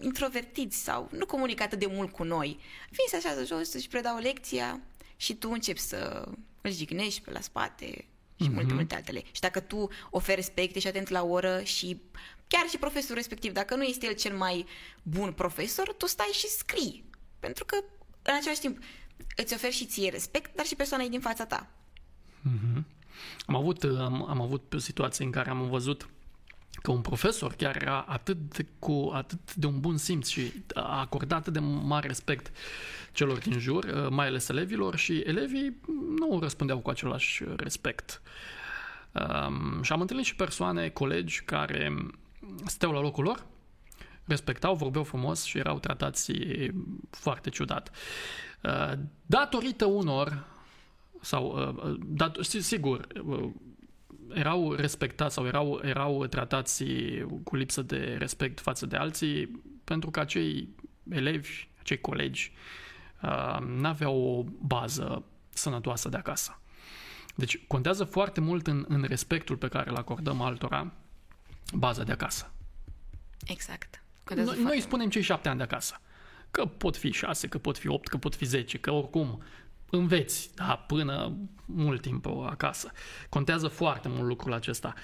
introvertiți 0.00 0.82
sau 0.82 1.08
nu 1.12 1.26
comunică 1.26 1.62
atât 1.62 1.78
de 1.78 1.86
mult 1.86 2.12
cu 2.12 2.22
noi. 2.22 2.60
Vin 2.90 3.04
să 3.08 3.16
așează 3.16 3.44
jos, 3.44 3.70
să-și 3.70 3.88
predau 3.88 4.18
lecția 4.18 4.80
și 5.16 5.34
tu 5.34 5.50
începi 5.50 5.80
să 5.80 6.28
îl 6.60 6.72
jignești 6.72 7.20
pe 7.20 7.30
la 7.30 7.40
spate 7.40 7.86
și 7.86 8.48
mm-hmm. 8.48 8.52
multe, 8.52 8.74
multe 8.74 8.94
altele. 8.94 9.22
Și 9.32 9.40
dacă 9.40 9.60
tu 9.60 9.88
oferi 10.10 10.36
respect, 10.36 10.76
ești 10.76 10.88
atent 10.88 11.08
la 11.08 11.22
oră 11.22 11.62
și 11.62 12.00
chiar 12.46 12.68
și 12.68 12.78
profesorul 12.78 13.16
respectiv, 13.16 13.52
dacă 13.52 13.74
nu 13.74 13.82
este 13.82 14.06
el 14.06 14.14
cel 14.14 14.36
mai 14.36 14.66
bun 15.02 15.32
profesor, 15.32 15.92
tu 15.92 16.06
stai 16.06 16.30
și 16.32 16.46
scrii. 16.46 17.04
Pentru 17.40 17.64
că, 17.64 17.76
în 18.22 18.34
același 18.34 18.60
timp, 18.60 18.78
îți 19.36 19.54
oferi 19.54 19.74
și 19.74 19.86
ție 19.86 20.10
respect, 20.10 20.54
dar 20.54 20.66
și 20.66 20.74
persoana 20.74 21.04
e 21.04 21.08
din 21.08 21.20
fața 21.20 21.46
ta. 21.46 21.70
Mm-hmm. 22.48 22.82
Am 23.46 23.54
avut, 23.54 23.82
am, 23.82 24.26
am 24.28 24.40
avut 24.40 24.74
situații 24.76 25.24
în 25.24 25.30
care 25.30 25.50
am 25.50 25.68
văzut 25.68 26.08
că 26.82 26.90
un 26.90 27.00
profesor 27.00 27.52
chiar 27.52 27.82
era 27.82 28.00
atât 28.00 28.36
de, 28.36 28.66
cu 28.78 29.10
atât 29.14 29.54
de 29.54 29.66
un 29.66 29.80
bun 29.80 29.96
simț 29.96 30.28
și 30.28 30.52
a 30.74 31.00
acordat 31.00 31.38
atât 31.38 31.52
de 31.52 31.58
mare 31.58 32.06
respect 32.06 32.52
celor 33.12 33.38
din 33.38 33.58
jur, 33.58 34.08
mai 34.08 34.26
ales 34.26 34.48
elevilor 34.48 34.96
și 34.96 35.18
elevii 35.18 35.80
nu 36.18 36.38
răspundeau 36.40 36.78
cu 36.78 36.90
același 36.90 37.44
respect. 37.56 38.22
Um, 39.12 39.82
și 39.82 39.92
am 39.92 40.00
întâlnit 40.00 40.24
și 40.24 40.34
persoane, 40.34 40.88
colegi, 40.88 41.42
care 41.44 41.96
stau 42.66 42.92
la 42.92 43.00
locul 43.00 43.24
lor, 43.24 43.46
respectau, 44.24 44.74
vorbeau 44.74 45.04
frumos 45.04 45.42
și 45.44 45.58
erau 45.58 45.78
tratați 45.78 46.32
foarte 47.10 47.50
ciudat. 47.50 47.90
Uh, 48.62 48.92
datorită 49.26 49.84
unor, 49.84 50.44
sau, 51.24 51.74
uh, 51.84 51.96
dat, 52.06 52.36
sigur, 52.42 53.06
uh, 53.24 53.50
erau 54.34 54.72
respectați 54.72 55.34
sau 55.34 55.46
erau, 55.46 55.80
erau 55.82 56.26
tratați 56.26 56.84
cu 57.44 57.56
lipsă 57.56 57.82
de 57.82 58.16
respect 58.18 58.60
față 58.60 58.86
de 58.86 58.96
alții, 58.96 59.62
pentru 59.84 60.10
că 60.10 60.20
acei 60.20 60.68
elevi, 61.10 61.68
acei 61.80 62.00
colegi, 62.00 62.52
n-aveau 63.66 64.16
o 64.16 64.44
bază 64.66 65.24
sănătoasă 65.50 66.08
de 66.08 66.16
acasă. 66.16 66.58
Deci 67.34 67.66
contează 67.66 68.04
foarte 68.04 68.40
mult 68.40 68.66
în, 68.66 68.84
în 68.88 69.04
respectul 69.08 69.56
pe 69.56 69.68
care 69.68 69.90
îl 69.90 69.96
acordăm 69.96 70.40
altora 70.40 70.92
baza 71.72 72.02
de 72.02 72.12
acasă. 72.12 72.52
Exact. 73.46 74.02
Noi, 74.34 74.62
noi 74.62 74.80
spunem 74.80 75.08
cei 75.08 75.22
șapte 75.22 75.48
ani 75.48 75.56
de 75.56 75.62
acasă. 75.62 76.00
Că 76.50 76.66
pot 76.66 76.96
fi 76.96 77.10
șase, 77.10 77.48
că 77.48 77.58
pot 77.58 77.78
fi 77.78 77.88
opt, 77.88 78.08
că 78.08 78.16
pot 78.16 78.34
fi 78.34 78.44
zece, 78.44 78.78
că 78.78 78.90
oricum 78.90 79.42
înveți 79.96 80.54
da, 80.54 80.84
până 80.86 81.36
mult 81.64 82.00
timp 82.00 82.26
acasă. 82.26 82.92
Contează 83.28 83.68
foarte 83.68 84.08
mult 84.08 84.26
lucrul 84.26 84.52
acesta. 84.52 84.94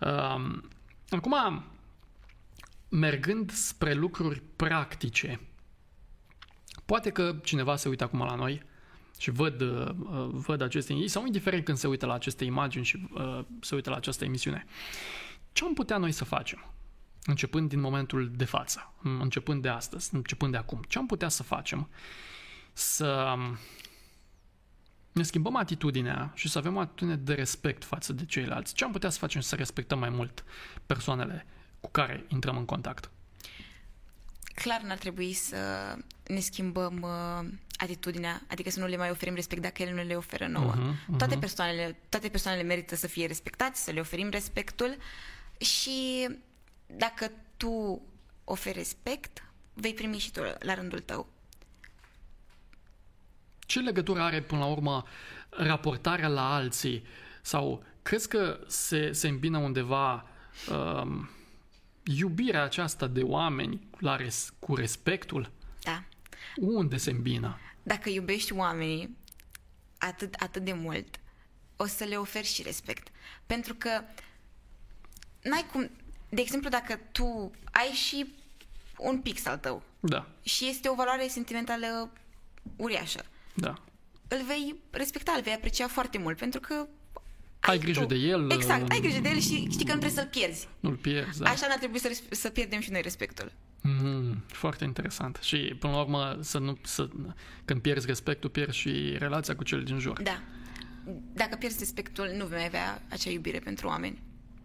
Um, 0.00 0.68
acum, 1.10 1.64
mergând 2.88 3.50
spre 3.50 3.94
lucruri 3.94 4.42
practice, 4.56 5.40
poate 6.86 7.10
că 7.10 7.36
cineva 7.42 7.76
se 7.76 7.88
uită 7.88 8.04
acum 8.04 8.18
la 8.18 8.34
noi 8.34 8.62
și 9.18 9.30
văd, 9.30 9.60
uh, 9.60 9.88
văd 10.30 10.60
aceste 10.60 11.06
sau 11.06 11.26
indiferent 11.26 11.64
când 11.64 11.78
se 11.78 11.86
uită 11.86 12.06
la 12.06 12.14
aceste 12.14 12.44
imagini 12.44 12.84
și 12.84 13.08
uh, 13.12 13.44
se 13.60 13.74
uită 13.74 13.90
la 13.90 13.96
această 13.96 14.24
emisiune. 14.24 14.64
Ce 15.52 15.64
am 15.64 15.74
putea 15.74 15.96
noi 15.96 16.12
să 16.12 16.24
facem? 16.24 16.70
Începând 17.24 17.68
din 17.68 17.80
momentul 17.80 18.30
de 18.34 18.44
față, 18.44 18.92
începând 19.02 19.62
de 19.62 19.68
astăzi, 19.68 20.14
începând 20.14 20.52
de 20.52 20.58
acum. 20.58 20.82
Ce 20.88 20.98
am 20.98 21.06
putea 21.06 21.28
să 21.28 21.42
facem? 21.42 21.88
Să 22.72 23.34
ne 25.16 25.22
schimbăm 25.22 25.56
atitudinea 25.56 26.32
și 26.34 26.48
să 26.48 26.58
avem 26.58 26.76
o 26.76 26.80
atitudine 26.80 27.16
de 27.16 27.34
respect 27.34 27.84
față 27.84 28.12
de 28.12 28.24
ceilalți. 28.24 28.74
Ce 28.74 28.84
am 28.84 28.92
putea 28.92 29.10
să 29.10 29.18
facem 29.18 29.40
să 29.40 29.54
respectăm 29.54 29.98
mai 29.98 30.08
mult 30.08 30.44
persoanele 30.86 31.46
cu 31.80 31.90
care 31.90 32.24
intrăm 32.28 32.56
în 32.56 32.64
contact? 32.64 33.10
Clar 34.54 34.80
n-ar 34.80 34.98
trebui 34.98 35.32
să 35.32 35.56
ne 36.26 36.40
schimbăm 36.40 37.00
uh, 37.02 37.48
atitudinea, 37.76 38.42
adică 38.46 38.70
să 38.70 38.80
nu 38.80 38.86
le 38.86 38.96
mai 38.96 39.10
oferim 39.10 39.34
respect 39.34 39.62
dacă 39.62 39.82
ele 39.82 39.92
nu 39.92 40.02
le 40.02 40.16
oferă 40.16 40.46
nouă. 40.46 40.74
Uh-huh, 40.74 40.94
uh-huh. 40.94 41.18
Toate, 41.18 41.36
persoanele, 41.36 41.96
toate 42.08 42.28
persoanele 42.28 42.62
merită 42.62 42.96
să 42.96 43.06
fie 43.06 43.26
respectați, 43.26 43.84
să 43.84 43.90
le 43.90 44.00
oferim 44.00 44.28
respectul 44.28 44.96
și 45.58 46.28
dacă 46.86 47.30
tu 47.56 48.02
oferi 48.44 48.76
respect, 48.76 49.44
vei 49.72 49.94
primi 49.94 50.18
și 50.18 50.30
tu 50.30 50.40
la 50.58 50.74
rândul 50.74 51.00
tău. 51.00 51.28
Ce 53.66 53.80
legătură 53.80 54.20
are, 54.20 54.42
până 54.42 54.60
la 54.60 54.66
urmă, 54.66 55.04
raportarea 55.50 56.28
la 56.28 56.54
alții? 56.54 57.06
Sau 57.42 57.84
crezi 58.02 58.28
că 58.28 58.60
se, 58.66 59.12
se 59.12 59.28
îmbină 59.28 59.58
undeva 59.58 60.28
um, 60.70 61.28
iubirea 62.04 62.62
aceasta 62.62 63.06
de 63.06 63.22
oameni 63.22 63.88
la 63.98 64.16
res, 64.16 64.52
cu 64.58 64.74
respectul? 64.74 65.50
Da. 65.82 66.02
Unde 66.56 66.96
se 66.96 67.10
îmbină? 67.10 67.58
Dacă 67.82 68.08
iubești 68.08 68.52
oamenii 68.52 69.16
atât, 69.98 70.34
atât 70.34 70.64
de 70.64 70.72
mult, 70.72 71.20
o 71.76 71.86
să 71.86 72.04
le 72.04 72.16
oferi 72.16 72.46
și 72.46 72.62
respect. 72.62 73.08
Pentru 73.46 73.74
că 73.74 74.02
n-ai 75.42 75.66
cum... 75.72 75.90
De 76.28 76.40
exemplu, 76.40 76.68
dacă 76.68 77.00
tu 77.12 77.50
ai 77.72 77.86
și 77.86 78.34
un 78.98 79.20
pix 79.20 79.46
al 79.46 79.58
tău 79.58 79.82
da. 80.00 80.26
și 80.42 80.68
este 80.68 80.88
o 80.88 80.94
valoare 80.94 81.28
sentimentală 81.28 82.12
uriașă, 82.76 83.24
da. 83.56 83.74
îl 84.28 84.44
vei 84.46 84.74
respecta, 84.90 85.32
îl 85.36 85.42
vei 85.42 85.52
aprecia 85.52 85.88
foarte 85.88 86.18
mult, 86.18 86.36
pentru 86.36 86.60
că 86.60 86.86
ai 87.60 87.78
grijă 87.78 88.00
tu. 88.00 88.06
de 88.06 88.14
el. 88.14 88.50
Exact, 88.50 88.90
ai 88.90 89.00
grijă 89.00 89.20
de 89.20 89.28
el 89.28 89.38
și 89.38 89.66
știi 89.70 89.84
că 89.84 89.92
nu 89.92 89.98
trebuie 89.98 90.10
să-l 90.10 90.28
pierzi. 90.30 90.68
Nu-l 90.80 90.96
pierzi, 90.96 91.38
da. 91.38 91.50
Așa 91.50 91.66
n-ar 91.66 91.78
trebui 91.78 91.98
să, 91.98 92.20
să 92.30 92.48
pierdem 92.48 92.80
și 92.80 92.90
noi 92.90 93.02
respectul. 93.02 93.52
Mm, 93.82 94.42
foarte 94.46 94.84
interesant. 94.84 95.38
Și, 95.42 95.56
până 95.78 95.92
la 95.92 96.00
urmă, 96.00 96.38
să 96.40 96.58
nu, 96.58 96.78
să, 96.82 97.08
când 97.64 97.80
pierzi 97.80 98.06
respectul, 98.06 98.50
pierzi 98.50 98.78
și 98.78 99.16
relația 99.18 99.56
cu 99.56 99.64
cel 99.64 99.82
din 99.82 99.98
jur. 99.98 100.22
Da. 100.22 100.42
Dacă 101.32 101.56
pierzi 101.56 101.78
respectul, 101.78 102.32
nu 102.36 102.46
vei 102.46 102.64
avea 102.64 103.02
acea 103.08 103.30
iubire 103.30 103.58
pentru 103.58 103.88
oameni. 103.88 104.22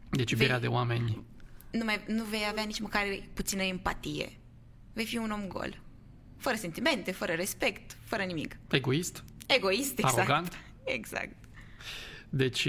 Deci 0.09 0.31
iubirea 0.31 0.57
vei, 0.57 0.69
de 0.69 0.75
oameni. 0.75 1.23
Nu, 1.71 1.83
mai, 1.83 2.03
nu 2.07 2.23
vei 2.23 2.45
avea 2.49 2.63
nici 2.63 2.79
măcar 2.79 3.03
puțină 3.33 3.61
empatie. 3.61 4.37
Vei 4.93 5.05
fi 5.05 5.17
un 5.17 5.31
om 5.31 5.47
gol. 5.47 5.81
Fără 6.41 6.55
sentimente, 6.55 7.11
fără 7.11 7.33
respect, 7.33 7.97
fără 8.03 8.23
nimic. 8.23 8.57
Egoist? 8.69 9.23
Egoist, 9.47 9.97
exact. 9.97 10.17
Arogant? 10.17 10.57
Exact. 10.83 11.35
Deci, 12.29 12.67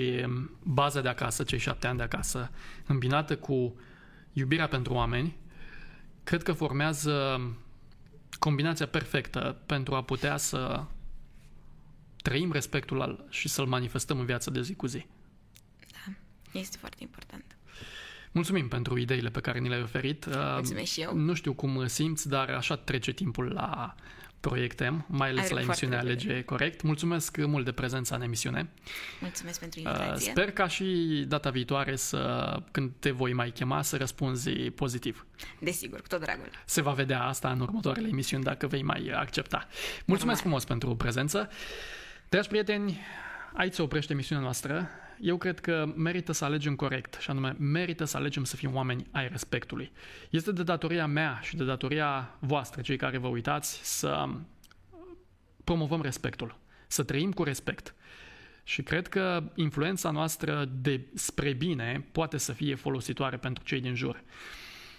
baza 0.63 1.01
de 1.01 1.09
acasă, 1.09 1.45
cei 1.45 1.59
șapte 1.59 1.87
ani 1.87 1.97
de 1.97 2.03
acasă, 2.03 2.51
îmbinată 2.87 3.37
cu 3.37 3.81
iubirea 4.33 4.69
pentru 4.69 4.93
oameni, 4.93 5.37
cred 6.25 6.43
că 6.43 6.53
formează 6.53 7.41
combinația 8.39 8.87
perfectă 8.87 9.63
pentru 9.67 9.95
a 9.95 10.03
putea 10.03 10.37
să 10.37 10.85
trăim 12.17 12.53
respectul 12.53 13.27
și 13.31 13.49
să-l 13.49 13.67
manifestăm 13.67 14.19
în 14.19 14.25
viața 14.25 14.51
de 14.51 14.63
zi 14.63 14.75
cu 14.75 14.87
zi. 14.87 15.07
Da, 15.93 16.13
este 16.59 16.77
foarte 16.79 17.03
important. 17.03 17.57
Mulțumim 18.33 18.69
pentru 18.69 18.99
ideile 18.99 19.29
pe 19.29 19.41
care 19.41 19.59
ni 19.59 19.69
le-ai 19.69 19.83
oferit. 19.83 20.27
Mulțumesc 20.35 20.93
și 20.93 21.01
eu. 21.01 21.15
Nu 21.17 21.35
știu 21.35 21.53
cum 21.53 21.87
simți, 21.87 22.29
dar 22.29 22.49
așa 22.49 22.77
trece 22.77 23.13
timpul 23.13 23.53
la 23.53 23.95
proiectăm, 24.41 25.05
mai 25.09 25.29
ales 25.29 25.45
Are 25.45 25.55
la 25.55 25.61
emisiunea 25.61 25.99
Alege 25.99 26.43
Corect. 26.43 26.83
Mulțumesc 26.83 27.37
mult 27.37 27.65
de 27.65 27.73
prezența 27.73 28.15
în 28.15 28.23
emisiune. 28.23 28.71
Mulțumesc 29.21 29.61
pentru 29.61 29.81
invitație. 29.81 30.31
Sper 30.31 30.51
ca 30.51 30.69
și 30.69 30.85
data 31.29 31.51
viitoare 31.51 31.97
să, 31.97 32.57
când 32.71 32.91
te 32.99 33.11
voi 33.11 33.33
mai 33.33 33.51
chema, 33.51 33.83
să 33.83 33.97
răspunzi 33.97 34.51
pozitiv. 34.51 35.27
Desigur, 35.61 36.01
cu 36.01 36.07
tot 36.07 36.21
dragul. 36.21 36.51
Se 36.65 36.83
va 36.83 36.93
vedea 36.93 37.23
asta 37.23 37.51
în 37.51 37.61
următoarele 37.61 38.09
emisiuni 38.09 38.45
dacă 38.45 38.67
vei 38.67 38.83
mai 38.83 39.11
accepta. 39.15 39.67
Mulțumesc 40.05 40.19
Normal. 40.19 40.37
frumos 40.37 40.65
pentru 40.65 40.97
prezență. 40.97 41.49
Dragi 42.29 42.49
prieteni, 42.49 43.01
aici 43.53 43.75
se 43.75 43.83
oprește 43.83 44.13
emisiunea 44.13 44.45
noastră 44.45 44.89
eu 45.23 45.37
cred 45.37 45.61
că 45.61 45.93
merită 45.97 46.33
să 46.33 46.45
alegem 46.45 46.75
corect, 46.75 47.17
și 47.21 47.31
anume 47.31 47.57
merită 47.59 48.05
să 48.05 48.17
alegem 48.17 48.45
să 48.45 48.57
fim 48.57 48.75
oameni 48.75 49.07
ai 49.11 49.29
respectului. 49.29 49.93
Este 50.31 50.53
de 50.53 50.63
datoria 50.63 51.07
mea 51.07 51.39
și 51.43 51.57
de 51.57 51.65
datoria 51.65 52.37
voastră, 52.39 52.81
cei 52.81 52.97
care 52.97 53.19
vă 53.19 53.27
uitați, 53.27 53.81
să 53.99 54.29
promovăm 55.65 56.03
respectul, 56.03 56.59
să 56.87 57.03
trăim 57.03 57.33
cu 57.33 57.43
respect. 57.43 57.95
Și 58.65 58.83
cred 58.83 59.09
că 59.09 59.43
influența 59.55 60.11
noastră 60.11 60.69
de 60.73 61.01
spre 61.15 61.53
bine 61.53 62.07
poate 62.13 62.39
să 62.39 62.53
fie 62.53 62.75
folositoare 62.75 63.37
pentru 63.37 63.65
cei 63.65 63.81
din 63.81 63.95
jur. 63.95 64.23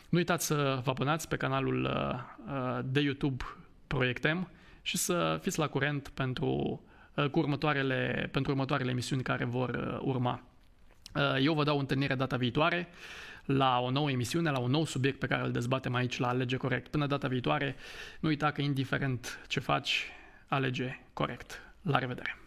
Nu 0.09 0.17
uitați 0.17 0.45
să 0.45 0.81
vă 0.83 0.89
abonați 0.89 1.27
pe 1.27 1.35
canalul 1.35 1.83
uh, 1.83 2.53
uh, 2.53 2.79
de 2.85 2.99
YouTube 2.99 3.43
Proiectem 3.87 4.49
și 4.81 4.97
să 4.97 5.39
fiți 5.41 5.59
la 5.59 5.67
curent 5.67 6.07
pentru 6.07 6.81
Uh, 6.83 6.91
cu 7.31 7.39
următoarele, 7.39 8.29
pentru 8.31 8.51
următoarele 8.51 8.91
emisiuni 8.91 9.23
care 9.23 9.45
vor 9.45 9.69
uh, 9.69 9.99
urma. 10.01 10.41
Uh, 11.15 11.35
eu 11.41 11.53
vă 11.53 11.63
dau 11.63 11.79
întâlnire 11.79 12.15
data 12.15 12.37
viitoare 12.37 12.87
la 13.45 13.79
o 13.79 13.89
nouă 13.89 14.11
emisiune, 14.11 14.51
la 14.51 14.59
un 14.59 14.71
nou 14.71 14.85
subiect 14.85 15.19
pe 15.19 15.27
care 15.27 15.43
îl 15.43 15.51
dezbatem 15.51 15.93
aici 15.93 16.17
la 16.17 16.27
Alege 16.27 16.57
Corect. 16.57 16.87
Până 16.87 17.07
data 17.07 17.27
viitoare, 17.27 17.75
nu 18.19 18.29
uita 18.29 18.51
că 18.51 18.61
indiferent 18.61 19.39
ce 19.47 19.59
faci, 19.59 20.07
alege 20.47 20.99
corect. 21.13 21.61
La 21.81 21.97
revedere! 21.97 22.37